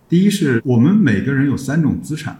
[0.09, 2.37] 第一是我们每个人有三种资产，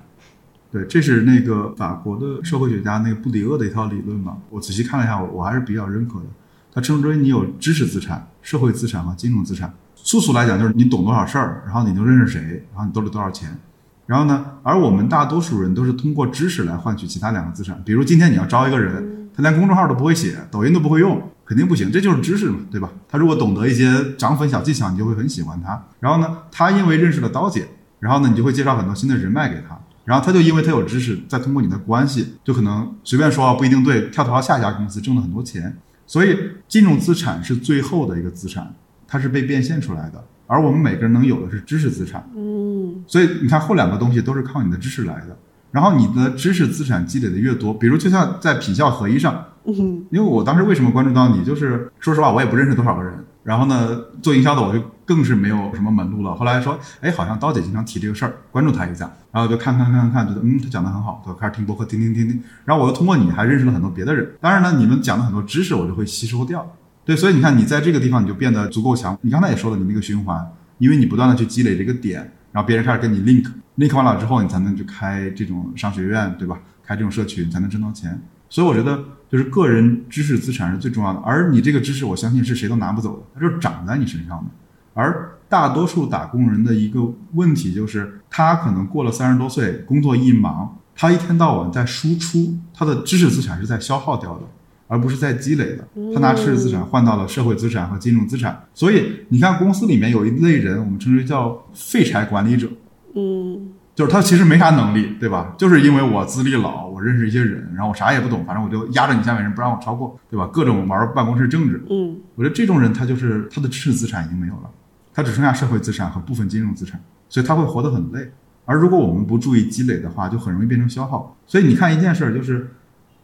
[0.69, 4.37] 对，这是那个法国的社会学家那个布迪厄的一套理论嘛。
[4.49, 6.25] 我仔细看了一下，我我还是比较认可的。
[6.73, 9.73] 他称之为你有知识资产、社会资产和金融资产。
[10.07, 13.59] 粗俗来讲，就是你懂多少事儿，然后你就认识谁，然后你兜里多少钱，
[14.05, 14.45] 然后呢？
[14.63, 17.83] 而我们大多数人都是通过知识来换取其他两个资产。
[17.83, 21.91] 比如今天你要招一个人，他连公众号都不会写，抖音都不会用，肯定不行。
[21.91, 22.89] 这就是知识嘛，对吧？
[23.09, 25.83] 他如果懂得一些涨粉小技巧，你就会很喜欢他。
[25.99, 27.67] 然后呢，他因为认识了刀姐，
[27.99, 29.77] 然后呢，你就会介绍很多新的人脉给他。
[30.05, 35.75] 然后他就因为他有知识，再通过你的关系，就可能随便说不一定对，跳槽到下一家公司挣了很多钱。
[36.05, 38.73] 所以金融资产是最后的一个资产。
[39.07, 42.29] 它是被变现出来的，而我们每个人能有的是知识资产。
[42.35, 45.37] 嗯，所以你看后两个东西都是靠你的知识来的。
[45.69, 53.13] 然后你的知识资产积累的越多，比如就像在品效合一上，嗯，因为我当时为什么关注到你，就是说实话我也不认识多少个人。
[53.43, 56.35] 然后呢，做营销的我就更是没有什么门路了。
[56.35, 62.41] 后来说，哎，好像刀姐经常提这个事儿，关注他一下，然后就看看看看看，觉得嗯，他讲的很好，就开始听播客，听听听听。
[62.65, 64.29] 然后我又通过你还认识了很多别的人。
[64.41, 66.65] 当然呢，你们讲的很多知识我就会吸收掉。
[67.07, 69.17] 对，所以你看，你在这个地方你就变得足够强。
[69.21, 70.45] 你刚才也说了，你那个循环，
[70.77, 72.19] 因为你不断的去积累这个点，
[72.51, 76.59] 然后别人开始跟你 link，link 完了之后，你才能去开这种商学院，对吧？
[76.83, 78.21] 开这种社群才能挣到钱。
[78.49, 81.19] 所以我觉得，就是个人知识资产是最重要的。
[81.21, 84.51] 而你这个知识，我相信是谁都拿不走的，它就长在你身上的。
[84.93, 94.43] 而大多数打工人的一个问题就是，他可能过了三十多岁，工作一忙，他一天到晚在输出，他的知识资产是在消耗掉的。
[94.88, 98.63] 而不是在积累的，他拿知识资产换到了社会资产和金融资产。
[98.73, 102.69] 所以你看，公司里面有一类人，我们称之为叫废柴管理者。
[103.15, 105.53] 嗯，就是他其实没啥能力，对吧？
[105.57, 110.49] 就是因为我资历老，我认识一些人，然后我啥也不懂，反正我就压着你下面人不让我超过，对吧？
[110.53, 111.83] 各种玩办公室政治。
[111.89, 114.69] 嗯，我觉得这种人他就是他的知识资产已经没有了，
[115.13, 118.31] 他只剩下社会资产和部分金融资产，所以他会活得很累。
[118.63, 121.35] 而如果我们不注意积累的话，就很容易变成消耗。
[121.45, 122.71] 所以你看一件事儿就是。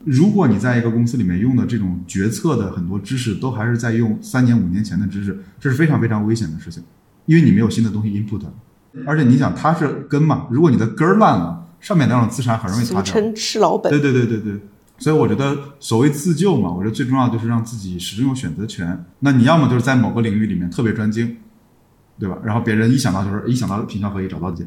[0.05, 6.83] 如果你在一个公司里面用的这种决策的很多知识都还是在用三年五年前的知识，这是非常非常危险的事情，
[7.25, 8.41] 因为你没有新的东西 input，
[9.05, 13.03] 而且你想它是根嘛，如果你的根儿烂了，上面那种资产很容易塌掉。
[13.03, 13.91] 俗称吃老本。
[13.91, 14.59] 对对对对对，
[14.97, 19.05] 所以我觉得所谓自救嘛，我觉得最重要就是让自己始终有选择权。
[19.19, 21.37] 那你要么就是在某个领域里面特别专精，
[22.19, 22.37] 对吧？
[22.43, 24.65] 然后别人一想到就是一想到品效合一找到姐，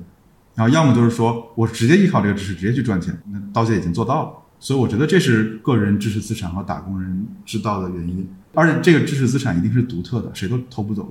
[0.55, 4.32] 然后要么就是说我直接依靠这个知识直接去赚钱，那刀姐已经做到了。
[4.59, 11.09] 所以我觉得这是个人知识资产和打工人知道的原因，而且这个知识资产一定是独特的，谁都偷不走的。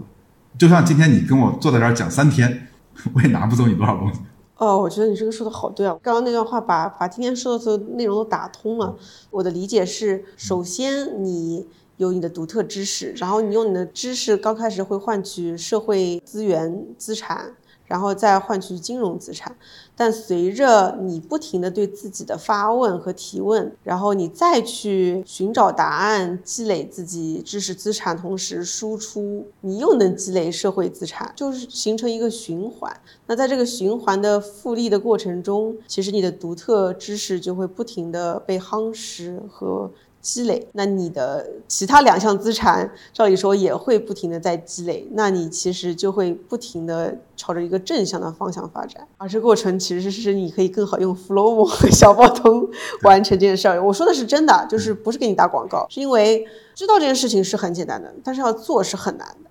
[0.57, 2.67] 就像今天你跟我坐在这儿讲三天，
[3.13, 4.19] 我也拿不走你多少东西。
[4.57, 5.97] 哦，我觉得你这个说的好对啊！
[6.01, 8.95] 刚刚那段话把把今天说的所有内容都打通了。
[9.29, 11.67] 我的理解是，首先你
[11.97, 17.53] 有你的独特知识，然后你用你的知识刚开始会换取社会资源资产。
[17.95, 19.55] 然后再换取金融资产，
[19.95, 32.93] 但随着你不停的对自己的发问和提问，然后你再去寻找答案，积累自己知识资产，同时输出，你又能积累社会资产，就是形成一个循环。
[33.27, 39.89] 那在这个循环的复利的过程中，其实你的独特知识就会不停的被夯实和。
[40.25, 52.67] 积累，那你的其他两项资产照理说也会不停的在积累，那你其实就会不停的朝着一个正向的方向发展，而这过程其实是你可以更好用 Flomo 和小包通
[53.03, 53.79] 完成这件事儿。
[53.85, 59.44] 我说的是真的，就是不是给你打广告，是因为知道这件事情是很简单的，但是要做是很难的。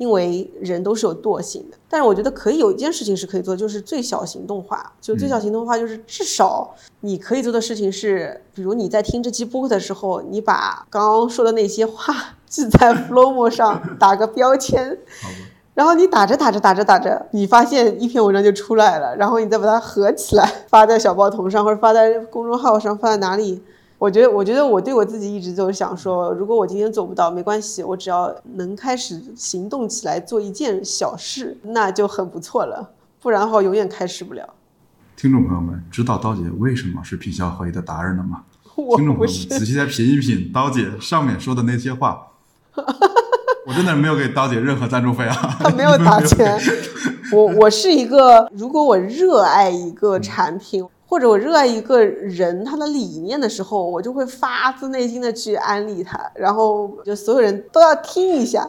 [0.00, 4.94] 因为人都是有惰性的，但是我觉得可以有一件事情是可以做，就是最小行动化。
[4.98, 12.14] 就最小行动化，就是至少你可以做的事情是，比如你在听这期播客的时候，你把刚刚说的那些话
[12.46, 14.96] 记在 Flomo 上，打个标签，
[15.74, 23.62] 然后你打着打着打着打着，你发现一篇文章就出来了，然后你再把它合起来发在小报童上，或者发在公众号上，发在哪里？
[24.00, 32.92] 我觉得，我觉得我对我自己一直就是想说，如果我今天做不到，没关系，我只要能开始行动起来做一件小事，那就很不错了。
[33.20, 34.54] 不然的话，永远开始不了。
[35.16, 38.44] 听众朋友们，知道刀姐为什么是品效合一的达人了吗？
[38.96, 42.28] 听众朋友们，仔细再品一品刀姐上面说的那些话，
[42.74, 46.58] 我真的没有给刀姐任何赞助费啊，他 没有打钱。
[47.34, 50.88] 我我是一个，如果我热爱一个产品。
[51.10, 58.64] 或者我热爱一个人他的理念的时候，我就会发自内心的去安利他，然后就所有人都要听一下。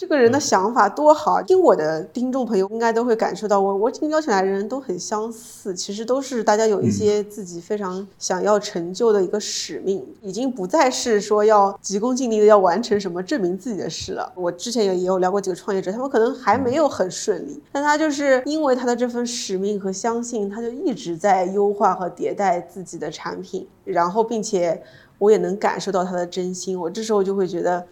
[0.00, 14.32] 这个人的想法多好，听我的听众朋友应该都会感受到，我我今天邀请来的人都很相似，其实都是大家有一些自己非常想要成就的一个使命，已经不再是说要急功近利的要完成什么证明自己的事了。
[14.34, 24.82] 我之前也也有聊过几个创业者，他们可能还没有很顺利，但他就是因为他的这份使命和相信，他就一直在优化和迭代自己的产品，然后并且
[25.18, 27.84] 我也能感受到他的真心，我这时候就会觉得。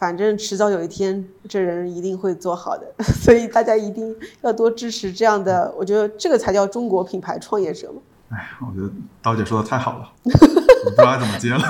[0.00, 2.86] 反正迟早有一天，这人一定会做好的，
[3.22, 5.72] 所以大家一定要多支持这样的。
[5.76, 8.00] 我觉得这个才叫中国品牌创业者嘛。
[8.30, 8.90] 哎，我觉得
[9.20, 11.60] 刀姐说的太好了， 我不知道该怎么接了。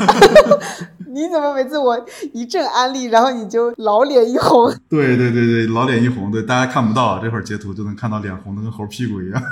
[1.12, 2.00] 你怎么每次我
[2.32, 4.72] 一阵安利，然后你就老脸一红？
[4.88, 6.30] 对对对对，老脸一红。
[6.30, 9.42] 对，大家看不到，这会儿截图就能看到脸红的跟猴屁股一样。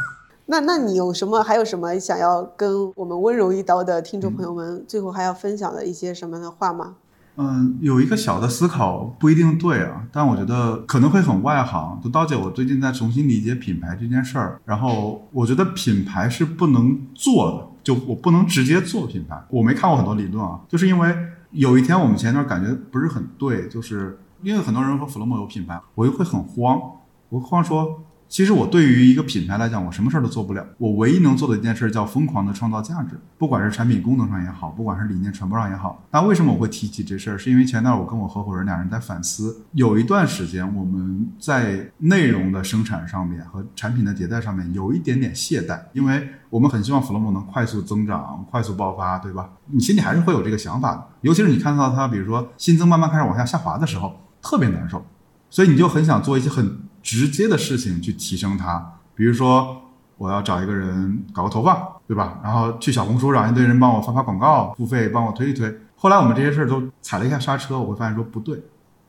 [0.46, 1.42] 那那你有什么？
[1.42, 6.94] 还有什么想要跟我们温柔一刀的听众朋友们最后还要分享的一些什么的话吗？
[6.94, 6.94] 嗯，
[7.40, 12.00] 嗯有一个小的思考不一定对啊，但我觉得可能会很外行。
[12.02, 19.40] 就刀姐，我最近在重新理解品牌这件事儿，然后我觉得品牌是不能做的，就我不能直接做品牌。
[19.50, 21.14] 我没看过很多理论啊，就是因为
[21.52, 26.80] 有一天我们前一段感觉不是很对，就是因为很多人说 Flomo 有品牌，我又会很慌，
[27.28, 28.02] 我慌说。
[28.28, 30.64] 其实我对于一个品牌来讲，我什么事儿都做不了。
[30.76, 36.04] 我唯一能做的一件事叫疯狂的创造价值，不管是产品功能上也好，不管是理念传播上也好。
[36.10, 37.38] 那为什么我会提起这事儿？
[37.38, 49.48] 是因为前段我跟我合伙人两人在反思，有一段时间我们在内容的生产上面和产品的迭代上面有一点点懈怠，因为我们很希望弗洛姆能快速增长、快速爆发，对吧？
[49.70, 55.02] 你心里还是会有这个想法的，尤其是你看到它，比如说新增慢慢开始往下下滑的时候，特别难受，
[55.48, 56.87] 所以你就很想做一些很。
[57.02, 59.82] 直接的事情去提升它，比如说
[60.16, 62.40] 我要找一个人搞个投放，对吧？
[62.42, 65.72] 然后去小红书让一堆人帮我发发广告，付费帮我推一推。
[65.96, 68.62] 后来我们这些事儿都踩了一下刹车，我会发现说不对，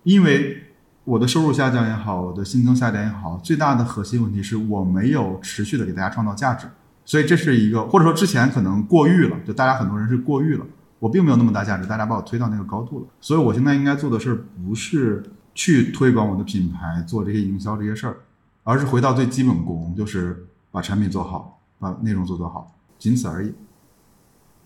[0.04, 0.64] 因为
[1.04, 6.68] 我的收入下降也好，我的新增下降也好，最大的核心问题是我没有持续的给大家创造价值，
[7.06, 10.66] 所以这是一个或者说之前可能过誉了，就大家很多人是过誉了，
[11.00, 15.24] 我并没有那么大价值，大家把我推到那个高度了，所以我现在应该做的事儿不是。
[15.60, 18.16] 去推广我的品牌，做这些营销这些事儿，
[18.64, 23.54] 而是回到最基本功，就是把产品做好，把内容做做好，仅此而已。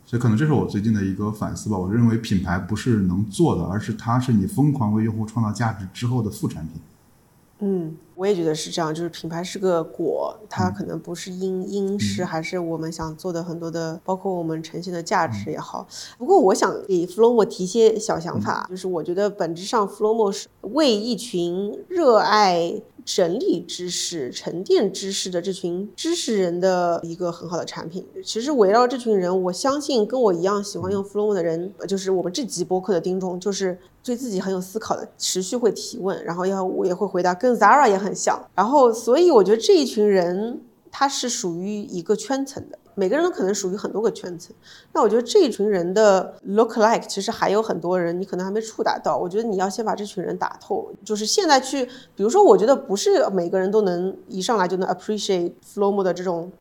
[0.05, 1.75] 所以可能这是我最近的一个反思吧。
[1.75, 6.79] 我认为品牌不是能做的，而是它是你疯狂为用户创造价值之后的副产品。
[7.65, 15.87] 嗯，我也觉得是这样，就是品牌是个果，它可能不是因，因是还是我们想做的很多的，包括我们呈现的价值也好。
[16.17, 22.81] 不过我想给 Flomo 提些小想法，就是我觉得本质上 Flomo 是为一群热爱。
[23.05, 28.05] 整理知识、沉淀知识的这群知识人的一个很好的产品。
[28.23, 38.41] 其实围绕这群人，我相信跟我一样喜欢用 Flow 的人，就是我们这集播客的听众，就是对自己很有思考的，持续会提问，然后要我也会回答，跟 Zara 也很像。
[38.55, 42.77] 然后，所以我觉得这一群人，他是属于一个圈层的。
[42.95, 44.55] 每个人都可能属于很多个圈层，
[44.93, 49.17] 那我觉得这一群人的 look like 其实还有很多人，你可能还没触达到。
[49.17, 56.51] 我觉得你要先把这群人打透，就是现在去，比如说，我觉得不是每个人都能一上来就能 appreciate Flomo 的这种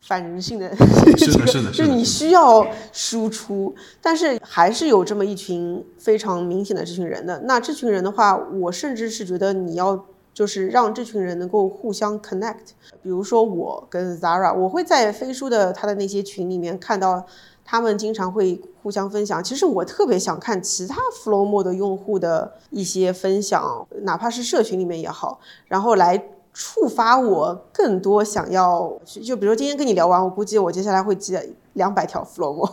[0.00, 0.74] 反人性的，
[1.16, 7.40] 是的，是的， 就你需要输出，但是还是有这么一群非常明显的这群人的。
[7.44, 10.06] 那这群人的话，我甚至是觉得你要。
[10.34, 17.24] 就是让这群人能够互相 connect，比如说我跟 Zara，我会在飞书的他的那些群里面看到
[17.64, 19.42] 他们经常会互相分享。
[19.42, 25.38] 其实我特别想看其他 Flomo 的用户的一些分享，哪怕是社群里面也好，
[25.68, 28.92] 然后来触发我更多想要。
[29.04, 31.38] 就比如今天跟你聊完，我估计我接下来会记
[31.74, 32.68] 两百条 Flomo，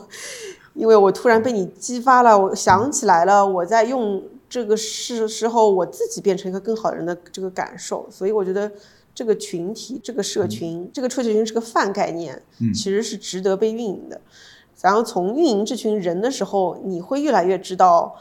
[0.73, 4.21] 因为我突然被你激发了，我想起来了我在用
[4.51, 8.07] 这个是时候，我自己变成一个更好的人的这个感受。
[8.11, 8.71] 所以我觉得。
[9.13, 12.41] 这个群体，这个社群，这个社群是个泛概念，
[12.73, 14.21] 其实是值得被运营的。
[14.81, 18.15] 然后从运营这群人的时候，你会越来越知道。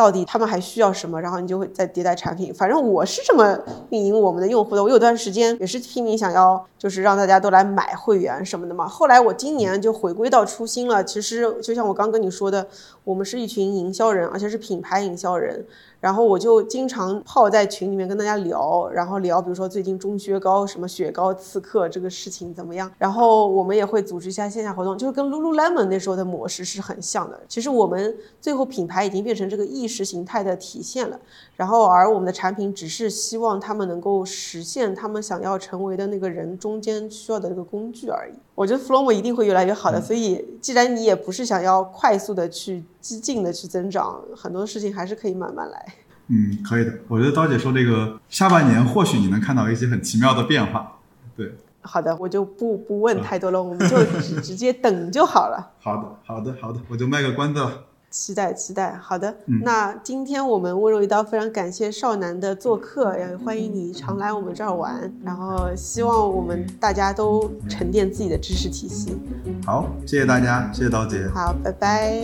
[0.00, 1.20] 到底他们还需要什么？
[1.20, 2.54] 然后你就会再迭代产品。
[2.54, 3.58] 反正我是这么
[3.90, 4.82] 运营我们的用户的。
[4.82, 8.88] 我有段时间也是拼命想要，就是让大家都来买会员什么的嘛。
[8.88, 11.04] 后来我今年就回归到初心了。
[11.04, 12.66] 其实就像我刚跟你说的，
[13.04, 15.66] 我们是一群营销人，而且是品牌营销人。
[16.00, 22.90] 然后我就经常泡在群里面跟大家聊，然后聊，比如说最近中薛高什么雪糕刺客这个事情怎么样。
[22.96, 27.38] 然后我们也会组织一下线下活动，就是跟 Lululemon 那时候的模式是很像的。
[27.46, 31.20] 其实我们最后品牌已经变成这个意识形态的体现了。
[31.54, 38.32] 然后而我们的产品只是希望他们能够实现他们想要成为的那个人中间需要的那个工具而已。
[38.54, 40.00] 我觉得 Flomo 一定会越来越好的。
[40.00, 45.94] 所以既然你也不是想要快速的去激进的去增长，很多事情还是可以慢慢来。
[46.28, 46.92] 嗯，可以的。
[47.08, 50.98] 我觉得刀姐说这个下半年或许你能看到一些很奇妙的变化。
[51.36, 51.52] 对，
[51.82, 55.72] 好的，我就不不问太多了，我们就直 直接等就好了。
[55.80, 57.84] 好的，好的，好的，我就卖个关子了。
[58.10, 58.96] 期待，期待。
[58.96, 65.12] 好的，那今天我们温柔一刀非常感谢少男的做客，也欢迎你常来我们这儿玩。
[65.24, 69.16] 然后希望我们大家都沉淀自己的知识体系。
[69.64, 71.28] 好，谢谢大家，谢谢刀姐。
[71.28, 72.20] 好，拜拜。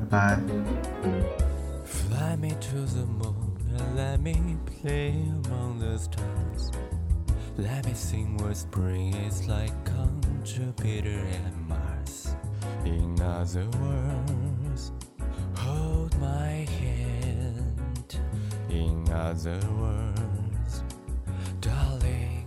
[0.00, 0.38] 拜拜。
[3.98, 5.12] let me play
[5.44, 6.70] among the stars.
[7.56, 12.28] Let me sing what spring is like on Jupiter and Mars.
[12.84, 14.47] In other words,
[16.20, 18.18] my hand.
[18.70, 20.82] In other words,
[21.60, 22.37] darling.